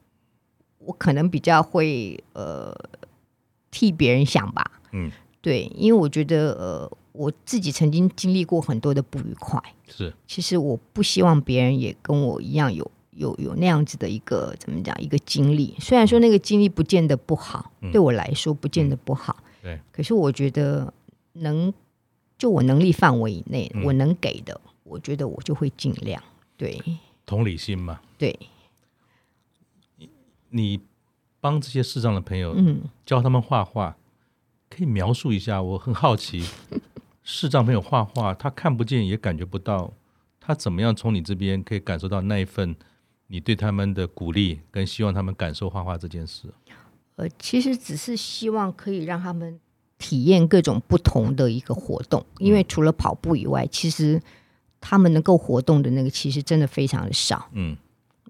[0.81, 2.77] 我可能比较会呃
[3.71, 4.71] 替别人想吧。
[4.93, 6.93] 嗯，对，因为我觉得呃。
[7.17, 10.13] 我自己曾经经历过很多的不愉快，是。
[10.27, 15.75] 其实我不希望别人也跟我一样有有有那样子的一个怎么讲一个经历。
[15.81, 19.37] 虽然说那个经历不见得不好，嗯、对我来说不见得不好。
[19.41, 19.81] 嗯、对。
[19.91, 20.93] 可是我觉得
[21.33, 21.73] 能
[22.37, 26.23] 就我能力范围以内，嗯、我能给的，我觉得我就会尽量。
[26.57, 26.81] 对。
[27.25, 28.01] 同理心嘛。
[28.19, 28.39] 对。
[30.51, 30.81] 你
[31.41, 33.97] 帮这些视障的朋友，嗯，教他们画画，
[34.71, 35.63] 可以描述一下？
[35.63, 36.45] 我很好奇。
[37.29, 39.93] 视障朋友画画，他看不见也感觉不到，
[40.39, 42.77] 他怎么样从你这边可以感受到那一份
[43.27, 46.47] 你对他们的鼓励，跟希望他们感受画画这件事？
[47.17, 49.59] 呃，其实只是希望可以让他们
[49.99, 54.23] 体验各种不同的一个活动，因为除了跑步以外，其实
[54.81, 57.49] 他们能够活动的那个其实真的非常的少。
[57.55, 57.77] 嗯，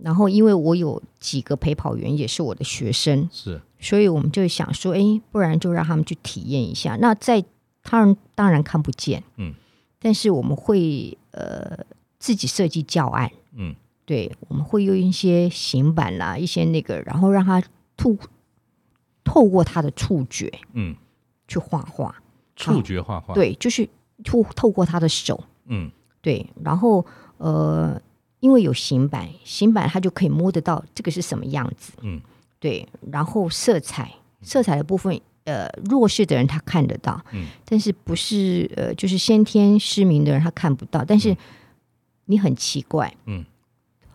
[0.00, 6.96] 然后因为我有几个陪跑员也是我的学生，是，所以我们就想说，哎，不然就让他们去体验一下。
[6.98, 7.44] 那在
[7.88, 9.54] 他人当然看不见，嗯，
[10.00, 11.86] 但是我们会呃
[12.18, 17.62] 自己设计教案，嗯，对，我们会用一些行板啦，一些那个，然后让他
[17.96, 18.16] 透
[19.22, 20.96] 透过他的触觉，嗯，
[21.46, 22.12] 去画画，
[22.56, 23.88] 触觉画画，对，就是
[24.24, 25.88] 透透过他的手，嗯，
[26.20, 27.06] 对，然后
[27.38, 28.02] 呃，
[28.40, 32.20] 因为有行板，行板他就可以摸得到这个是什么样子，嗯，
[32.58, 34.12] 对，然后色彩，
[34.42, 35.20] 色彩的部分。
[35.46, 41.04] 呃，弱势的人他看得到，嗯，但是不是呃，就是先天失明的人他看不到。
[41.04, 41.36] 但是
[42.24, 43.44] 你很奇怪，嗯，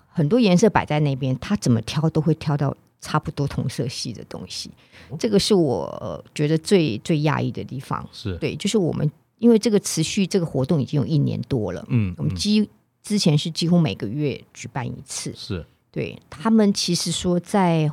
[0.08, 4.70] 很多颜色摆在那边，他怎么挑都会挑到差不多同色系的东西。
[5.10, 8.06] 哦，这个是我觉得最最讶异的地方。
[8.12, 9.10] 是对，就是我们
[9.40, 12.70] 因为这个持续这个活动已经有一年多了，嗯，我们几
[13.02, 15.34] 之前是几乎每个月举办一次。
[15.36, 17.90] 是对他们其实说在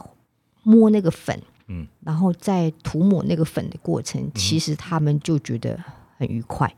[0.65, 1.41] 摸那个粉。
[1.69, 5.79] 嗯，然后在涂抹那个粉的过程，嗯、其实他们就觉得
[6.17, 6.75] 很愉快。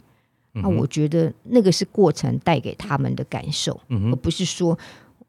[0.52, 4.76] 那、嗯、我觉得那个是过程带给他们的感受，嗯、而不是说，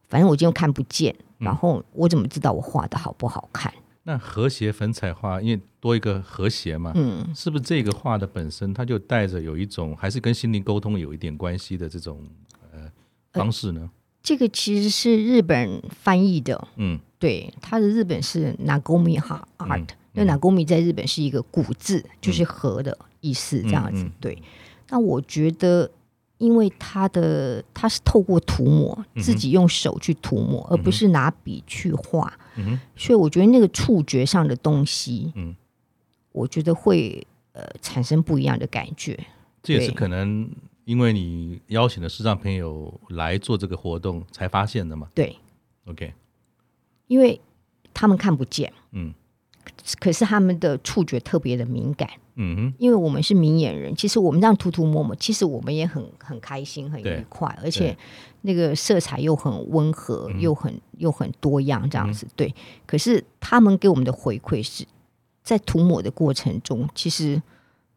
[0.09, 3.71] 反正我今天看不见，然后我怎么知道我画的好不好看？
[4.03, 12.19] 那和谐粉彩画，因为多一个和谐嘛，嗯，是不是这个画的本身，它就带着有一种还是跟心灵沟通有一点关系的这种
[12.71, 12.91] 呃
[13.31, 13.91] 方式呢？
[14.23, 24.37] 这个其实是日本翻译的，嗯，对，它的日本是 Nagomi Art，那 Nagomi 在日本是一个古字，嗯、就是和的意思，这样子，对。
[24.89, 25.89] 那我觉得。
[26.41, 35.55] 因为他的他是透过涂抹，自己用手去涂抹，嗯、而不是拿笔去画，嗯、所以我觉得那个触觉上的东西，嗯、
[36.31, 39.23] 我觉得会呃产生不一样的感觉。
[39.61, 40.49] 这也是可能
[40.85, 45.09] 因为你邀请的视障朋友来做这个活动才发现的嘛？
[45.13, 45.37] 对
[45.85, 46.11] ，OK，
[47.11, 47.41] 因为
[47.93, 49.13] 他们看不见，嗯。
[49.99, 57.95] 可是他们的触觉特别的敏感，嗯哼，因为我们是明眼人，其实我们这样涂涂抹抹，其实我们也很很开心，很愉快，而且
[58.41, 62.55] 那个色彩又很温和，又很又很多样，这样子，嗯、对。
[62.85, 64.85] 可是他们给我们的回馈是
[65.43, 67.41] 在涂抹的过程中，其实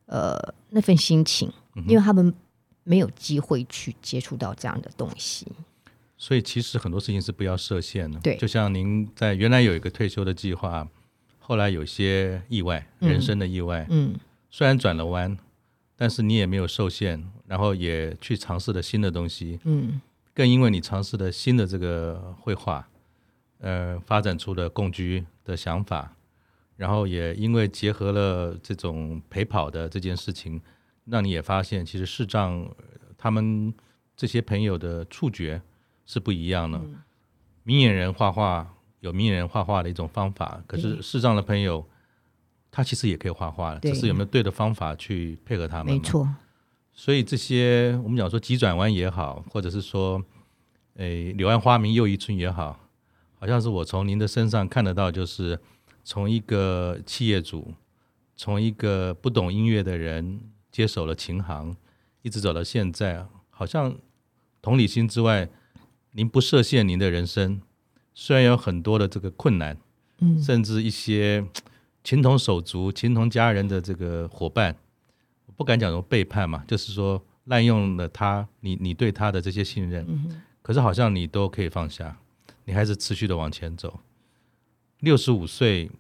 [0.06, 0.36] 呃
[0.70, 1.52] 那份心情，
[1.86, 2.34] 因为他们
[2.82, 5.46] 没有机会去接触到这样的东西，
[6.24, 8.18] 所以其实很多事情是不要设限的。
[8.20, 10.88] 对，就像您在原来有一个退休的计划。
[11.38, 14.20] 后来有些意外，人生的意外，嗯，嗯，
[14.50, 15.36] 虽然转了弯，
[15.94, 20.00] 但是你也没有受限，然后也去尝试了新的东西，嗯，
[20.32, 22.88] 更因为你尝试了新的这个绘画，
[23.58, 26.16] 呃，发展出了共居的想法，
[26.78, 30.58] 然后也因为结合了这种陪跑的这件事情，
[31.04, 32.66] 让你也发现，其实视障
[33.18, 33.74] 他们
[34.16, 35.60] 这些朋友的触觉
[36.06, 36.96] 是不一样的，嗯，
[37.62, 38.70] 明眼人画画。
[39.00, 41.92] 有明眼人画画的一种方法，可是视障的朋友，嗯、
[42.70, 45.92] 他其实也可以画画，只是有没有对的方法去配合他们。
[45.92, 46.26] 没错。
[46.94, 50.24] 所以这些我们讲说急转弯也好，或者是说，
[50.94, 52.80] 诶，柳暗花明又一村也好，
[53.34, 55.60] 好像是我从您的身上看得到，就是
[56.02, 57.74] 从一个企业主，
[58.34, 60.40] 从一个不懂音乐的人
[60.72, 61.76] 接手了琴行，
[62.22, 63.94] 一直走到现在，好像
[64.62, 65.46] 同理心之外，
[66.16, 67.60] 您不设限您的人生。
[68.14, 69.76] 虽然有很多的这个困难，
[70.20, 71.44] 嗯，甚至一些
[72.04, 74.76] 情同手足、情同家人的这个伙伴，
[75.46, 82.16] 我不敢讲说背叛嘛，就是说滥用了他，你你对他的这些信任，嗯，可是好像你都可以放下，
[82.66, 83.98] 你还是持续的往前走。
[85.00, 85.90] 六十五岁，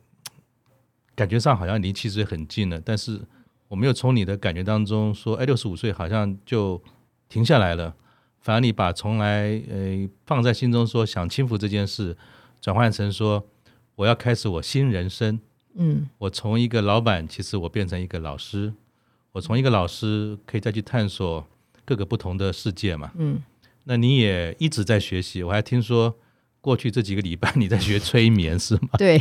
[1.16, 3.20] 感觉上好像离七十岁很近了，但是
[3.66, 6.80] 我没有从你的感觉当中说，哎，六十五岁好像就
[7.28, 7.96] 停下来了。
[8.44, 12.14] 反而你把从来呃放在心中说享清福这件事，
[12.60, 13.42] 转换成说
[13.96, 15.40] 我要开始我新人生。
[15.76, 18.74] 嗯，我从一个老板，其实我变成一个老师。
[19.32, 21.44] 我从一个老师可以再去探索
[21.86, 23.10] 各个不同的世界嘛。
[23.16, 23.42] 嗯，
[23.84, 25.42] 那你也一直在学习。
[25.42, 26.14] 我还听说
[26.60, 28.90] 过去这几个礼拜你在学催眠是吗？
[28.98, 29.18] 对。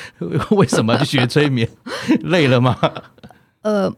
[0.52, 1.66] 为什么去学催眠？
[2.24, 2.78] 累了吗？
[3.62, 3.96] 呃。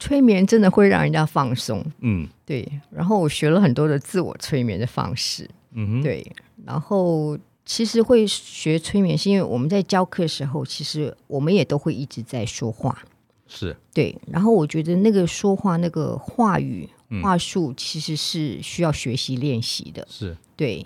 [0.00, 2.66] 催眠真的会让人家放松，嗯，对。
[2.90, 6.26] 然后我学了很多的自我催眠的方式，嗯哼，对。
[6.64, 13.04] 然后其实会学催眠，是因为我们在教课的时候，其实我们也都会一直在说话，
[13.46, 14.18] 是对。
[14.26, 16.88] 然后我觉得那个说话那个话语
[17.22, 20.84] 话术，其实是需要学习练习的，是对。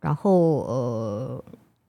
[0.00, 1.44] 然后呃。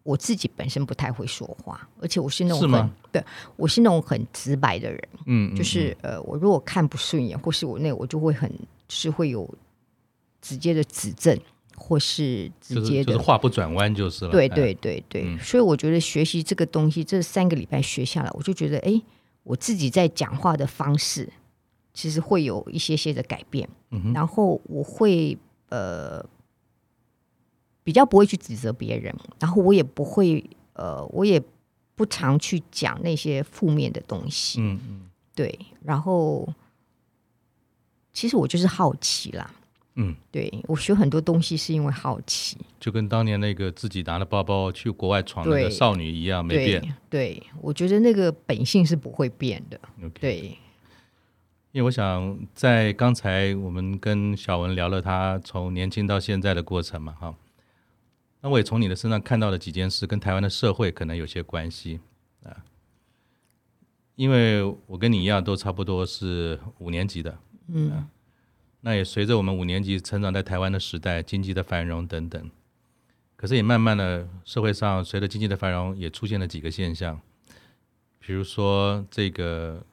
[0.06, 2.90] 我自己本身不太会说话，而且我是那种？
[3.12, 3.26] 对，
[3.56, 5.10] 我是那种很直白的人。
[5.26, 8.48] 嗯，嗯，就是呃，我如果看不顺眼，或是我那，我就会很
[8.88, 9.52] 是会有
[10.40, 11.36] 直接的指正，
[11.76, 14.32] 或是直接的，就是、就是、话不转弯就是了。
[14.32, 19.02] 对对对对，嗯、所以我觉得学习这个东西，这三个礼拜学下来，我就觉得，哎，
[19.42, 21.28] 我自己在讲话的方式
[21.96, 23.68] 其实会有一些些的改变。
[23.90, 25.36] 嗯，然后我会
[25.70, 26.24] 呃。
[27.86, 31.42] 比较不会去指责别人，然后我也不会，呃，我也
[31.94, 34.60] 不常去讲那些负面的东西。
[34.60, 35.02] 嗯嗯，
[35.36, 35.58] 对。
[35.84, 36.52] 然后，
[38.12, 39.52] 其实我就是好奇啦。
[39.98, 42.58] 嗯，对，我学很多东西是因为好奇。
[42.80, 46.82] 就跟当年那个自己拿了包包去国外闯的少女一样，没变。
[47.08, 49.80] 对，对，我觉得那个本性是不会变的。
[50.02, 50.20] Okay.
[50.20, 50.58] 对。
[51.72, 57.36] 因为我想在刚才我们跟小文聊了他从年轻到现在的过程嘛，哈。
[58.46, 62.00] 那我也从你的身上看到了几件事，跟台湾的社会可能有些关系
[62.44, 62.64] 啊。
[64.14, 67.40] 因为我跟你一样，都差不多是五年级的，
[67.70, 68.08] 嗯，
[68.82, 72.52] 那也随着我们五年级成长在台湾的时代，经济的繁荣等等。
[73.36, 77.20] 可是也慢慢的，社会上随着经济的繁荣，也出现了几个现象，
[78.20, 79.84] 比如说这个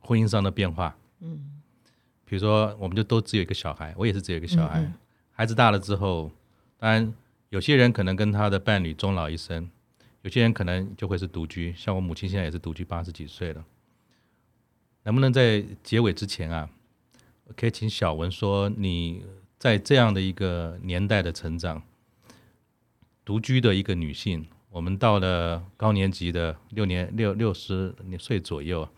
[0.00, 1.62] 婚姻上的变化，嗯，
[2.24, 4.94] 比如说我们就都只有一个小孩，我也是只有一个小孩，嗯嗯，
[5.30, 6.28] 孩子大了之后，
[6.76, 7.14] 当然。
[7.50, 9.68] 有些人可能跟他的伴侣终老一生，
[10.22, 11.74] 有些人可能就会是独居。
[11.76, 13.64] 像我母亲现在也是独居，八十几岁了。
[15.02, 16.70] 能不能在结尾之前啊，
[17.56, 19.24] 可以请小文说，你
[19.58, 21.82] 在这样的一个年代的成长，
[23.24, 28.88] 独居的一个女性，我们到了高年级的六年六六十岁左右，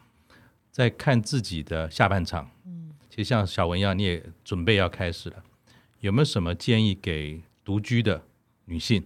[0.70, 2.50] 在看自己的下半场。
[3.08, 5.42] 其实像小文一样，你也准备要开始了，
[6.00, 8.22] 有没有什么建议给独居的
[8.64, 9.02] 女性？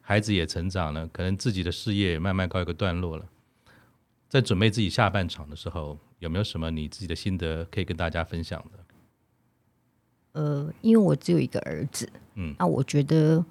[0.00, 3.26] 孩子也成长了，可能自己的事业也慢慢告一个段落了，
[4.28, 5.98] 在准备自己下半场的时候。
[6.22, 10.40] 有没有什么你自己的心得可以跟大家分享的？
[10.40, 13.44] 呃，因为我只有一个儿子，嗯，那我觉得，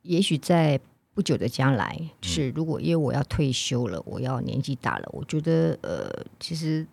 [0.00, 0.80] 也许在
[1.12, 6.86] 不久的将来，是如果因为我要退休了，我要年纪大了，我觉得，呃，其实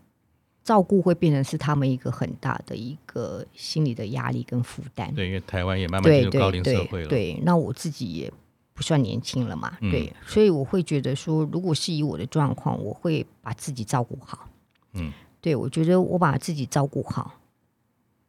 [0.63, 5.13] 照顾会变成是他们一个很大的一个心理的压力跟负担。
[5.15, 7.07] 对，因为台湾也慢慢进入高龄社会了。
[7.07, 8.31] 对，那我自己也
[8.73, 14.47] 不算年轻了嘛，对，所以我会觉得说，如果是以我的状况，我会把自己照顾好。
[14.93, 17.39] 嗯，对，我觉得我把自己照顾好，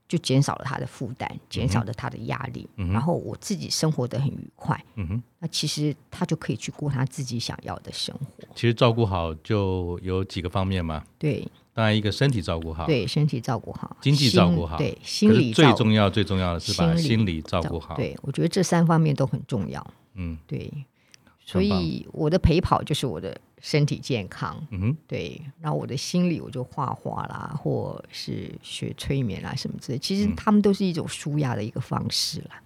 [0.08, 4.82] 就减少了他的负担，减少了他的压力，嗯、然后我自己生活的很愉快。
[4.94, 8.44] 嗯哼，那其实他就可以去过他自己想要的生活。
[8.54, 11.04] 其实照顾好就有几个方面嘛。
[11.18, 17.94] 对，当然一个身体照顾好，对，身体照顾好，经济照顾好，对，心理最重要最重要的是把心理照顾好。
[17.96, 19.86] 对，我觉得这三方面都很重要。
[20.14, 20.72] 嗯，对，
[21.44, 23.36] 所以我的陪跑就是我的。
[23.64, 32.60] 身体健康，嗯哼，对，然后我的心理我就画画啦，或是学催眠啦什么之类，其实他们都是一种舒压的一个方式啦。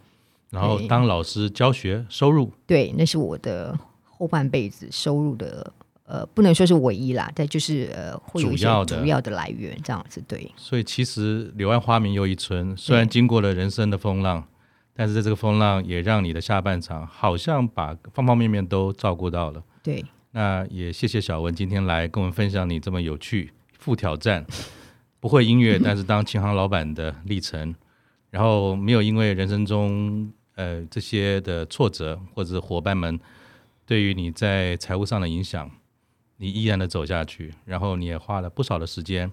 [0.49, 5.71] 然后当老师教学收入，对，那是我的后半辈子收入的，
[6.07, 9.31] 呃，不能说是唯一啦，但就是呃，会有一些主要的。
[9.33, 10.51] 来源这样子，对。
[10.57, 14.47] 所以其实柳暗花明又一村，虽然经过了人生的风浪，
[14.95, 20.05] 但是在这个风浪也让你的下半场好像把方方面面都照顾到了，对。
[20.31, 24.47] 那也谢谢小文今天来跟我们分享你这么有趣、富挑战、
[25.19, 27.75] 不会音乐但是当琴行老板的历程，
[28.31, 33.19] 然后没有因为人生中呃这些的挫折或者是伙伴们
[33.85, 35.71] 对于你在财务上的影响，
[36.37, 39.31] 你依然的走下去，然后你也花了不少的时间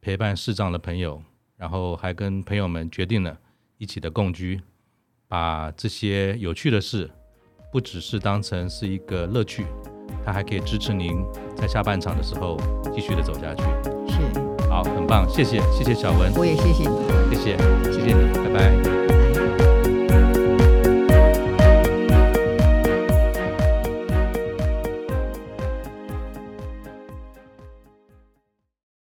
[0.00, 1.22] 陪伴视障的朋友，
[1.56, 3.38] 然后还跟朋友们决定了
[3.78, 4.60] 一起的共居，
[5.28, 7.10] 把这些有趣的事
[7.70, 9.66] 不只是当成是一个乐趣。
[10.24, 11.24] 它还可以支持您
[11.56, 12.56] 在下半场的时候
[12.92, 13.62] 继续的走下去。
[14.08, 17.56] 是，好，很棒，谢谢，谢谢小文，我也谢谢你，谢谢，
[17.92, 19.29] 谢谢你，拜拜。